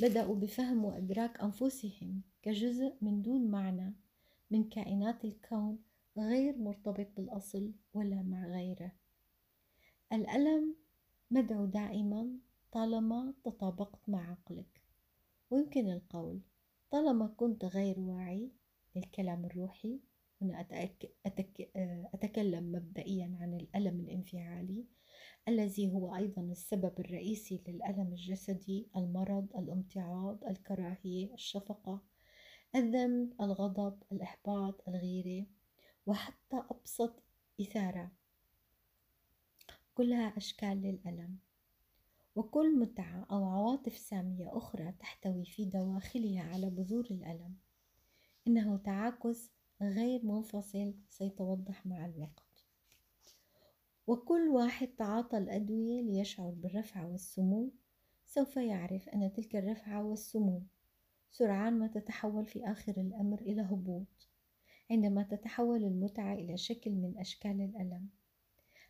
بدأوا 0.00 0.36
بفهم 0.36 0.84
وإدراك 0.84 1.40
أنفسهم 1.40 2.22
كجزء 2.42 2.94
من 3.02 3.22
دون 3.22 3.50
معنى 3.50 3.94
من 4.50 4.68
كائنات 4.68 5.24
الكون 5.24 5.78
غير 6.18 6.58
مرتبط 6.58 7.08
بالأصل 7.16 7.72
ولا 7.94 8.22
مع 8.22 8.46
غيره. 8.46 8.92
الألم 10.12 10.74
مدعو 11.30 11.64
دائما 11.66 12.38
طالما 12.72 13.34
تطابقت 13.44 14.08
مع 14.08 14.30
عقلك. 14.30 14.82
ويمكن 15.50 15.90
القول 15.90 16.40
طالما 16.90 17.26
كنت 17.26 17.64
غير 17.64 18.00
واعي 18.00 18.50
للكلام 18.96 19.44
الروحي 19.44 20.00
هنا 20.42 20.60
أتك... 20.60 21.12
أتك... 21.26 21.70
أتكلم 22.14 22.72
مبدئيا 22.72 23.36
عن 23.40 23.54
الألم 23.54 24.00
الانفعالي 24.00 24.86
الذي 25.48 25.92
هو 25.92 26.16
أيضا 26.16 26.42
السبب 26.42 27.00
الرئيسي 27.00 27.62
للألم 27.68 28.12
الجسدي 28.12 28.88
المرض 28.96 29.46
الامتعاض 29.56 30.44
الكراهية 30.44 31.34
الشفقة 31.34 32.02
الذنب 32.74 33.32
الغضب 33.40 34.02
الإحباط 34.12 34.88
الغيرة 34.88 35.46
وحتى 36.06 36.62
أبسط 36.70 37.22
إثارة. 37.60 38.12
كلها 39.94 40.36
أشكال 40.36 40.82
للألم. 40.82 41.38
وكل 42.38 42.78
متعة 42.78 43.26
أو 43.30 43.44
عواطف 43.44 43.98
سامية 43.98 44.56
أخرى 44.56 44.92
تحتوي 45.00 45.44
في 45.44 45.64
دواخلها 45.64 46.42
على 46.42 46.70
بذور 46.70 47.06
الألم. 47.10 47.54
إنه 48.46 48.76
تعاكس 48.76 49.50
غير 49.82 50.26
منفصل 50.26 50.94
سيتوضح 51.08 51.86
مع 51.86 52.06
الوقت. 52.06 52.66
وكل 54.06 54.48
واحد 54.48 54.88
تعاطى 54.88 55.38
الأدوية 55.38 56.02
ليشعر 56.02 56.50
بالرفعة 56.50 57.06
والسمو. 57.06 57.72
سوف 58.24 58.56
يعرف 58.56 59.08
أن 59.08 59.32
تلك 59.32 59.56
الرفعة 59.56 60.04
والسمو 60.04 60.62
سرعان 61.30 61.78
ما 61.78 61.86
تتحول 61.86 62.46
في 62.46 62.64
آخر 62.64 62.92
الأمر 62.96 63.40
إلى 63.40 63.62
هبوط 63.62 64.28
عندما 64.90 65.22
تتحول 65.22 65.84
المتعة 65.84 66.34
إلى 66.34 66.56
شكل 66.56 66.90
من 66.90 67.18
أشكال 67.18 67.60
الألم. 67.60 68.08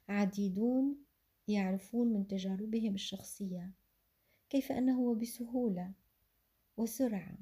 عديدون 0.09 1.08
يعرفون 1.49 2.13
من 2.13 2.27
تجاربهم 2.27 2.95
الشخصية 2.95 3.71
كيف 4.51 4.73
أنه 4.73 5.15
بسهولة 5.15 5.93
وسرعة 6.77 7.39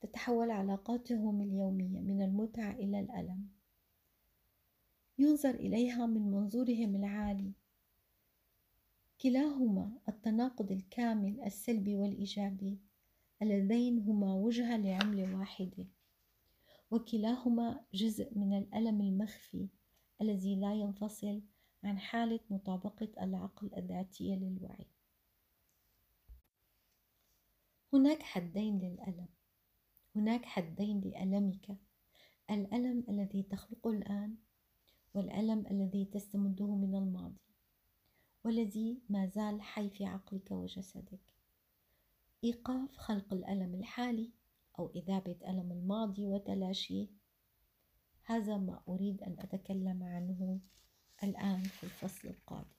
تتحول 0.00 0.50
علاقاتهم 0.50 1.42
اليومية 1.42 2.00
من 2.00 2.22
المتعة 2.22 2.72
إلى 2.72 3.00
الألم. 3.00 3.48
ينظر 5.18 5.54
إليها 5.54 6.06
من 6.06 6.30
منظورهم 6.30 6.96
العالي. 6.96 7.52
كلاهما 9.22 9.92
التناقض 10.08 10.72
الكامل 10.72 11.40
السلبي 11.40 11.96
والإيجابي 11.96 12.78
اللذين 13.42 13.98
هما 13.98 14.34
وجهة 14.34 14.76
لعملة 14.76 15.38
واحدة 15.38 15.86
وكلاهما 16.90 17.80
جزء 17.94 18.38
من 18.38 18.58
الألم 18.58 19.00
المخفي 19.00 19.68
الذي 20.20 20.56
لا 20.56 20.74
ينفصل 20.74 21.42
عن 21.84 21.98
حالة 21.98 22.40
مطابقة 22.50 23.08
العقل 23.24 23.70
الذاتية 23.76 24.34
للوعي. 24.34 24.86
هناك 27.92 28.22
حدين 28.22 28.78
للألم. 28.78 29.28
هناك 30.16 30.44
حدين 30.44 31.00
لألمك. 31.00 31.76
الألم 32.50 33.04
الذي 33.08 33.42
تخلقه 33.42 33.90
الآن 33.90 34.36
والألم 35.14 35.66
الذي 35.66 36.04
تستمده 36.04 36.66
من 36.66 36.94
الماضي 36.94 37.40
والذي 38.44 39.02
ما 39.08 39.26
زال 39.26 39.62
حي 39.62 39.90
في 39.90 40.04
عقلك 40.04 40.50
وجسدك. 40.50 41.34
إيقاف 42.44 42.96
خلق 42.96 43.32
الألم 43.32 43.74
الحالي 43.74 44.30
أو 44.78 44.90
إذابة 44.90 45.36
ألم 45.48 45.72
الماضي 45.72 46.26
وتلاشيه. 46.26 47.06
هذا 48.24 48.56
ما 48.56 48.82
أريد 48.88 49.22
أن 49.22 49.36
أتكلم 49.38 50.02
عنه 50.02 50.60
الآن 51.22 51.62
في 51.62 51.84
الفصل 51.84 52.28
القادم. 52.28 52.70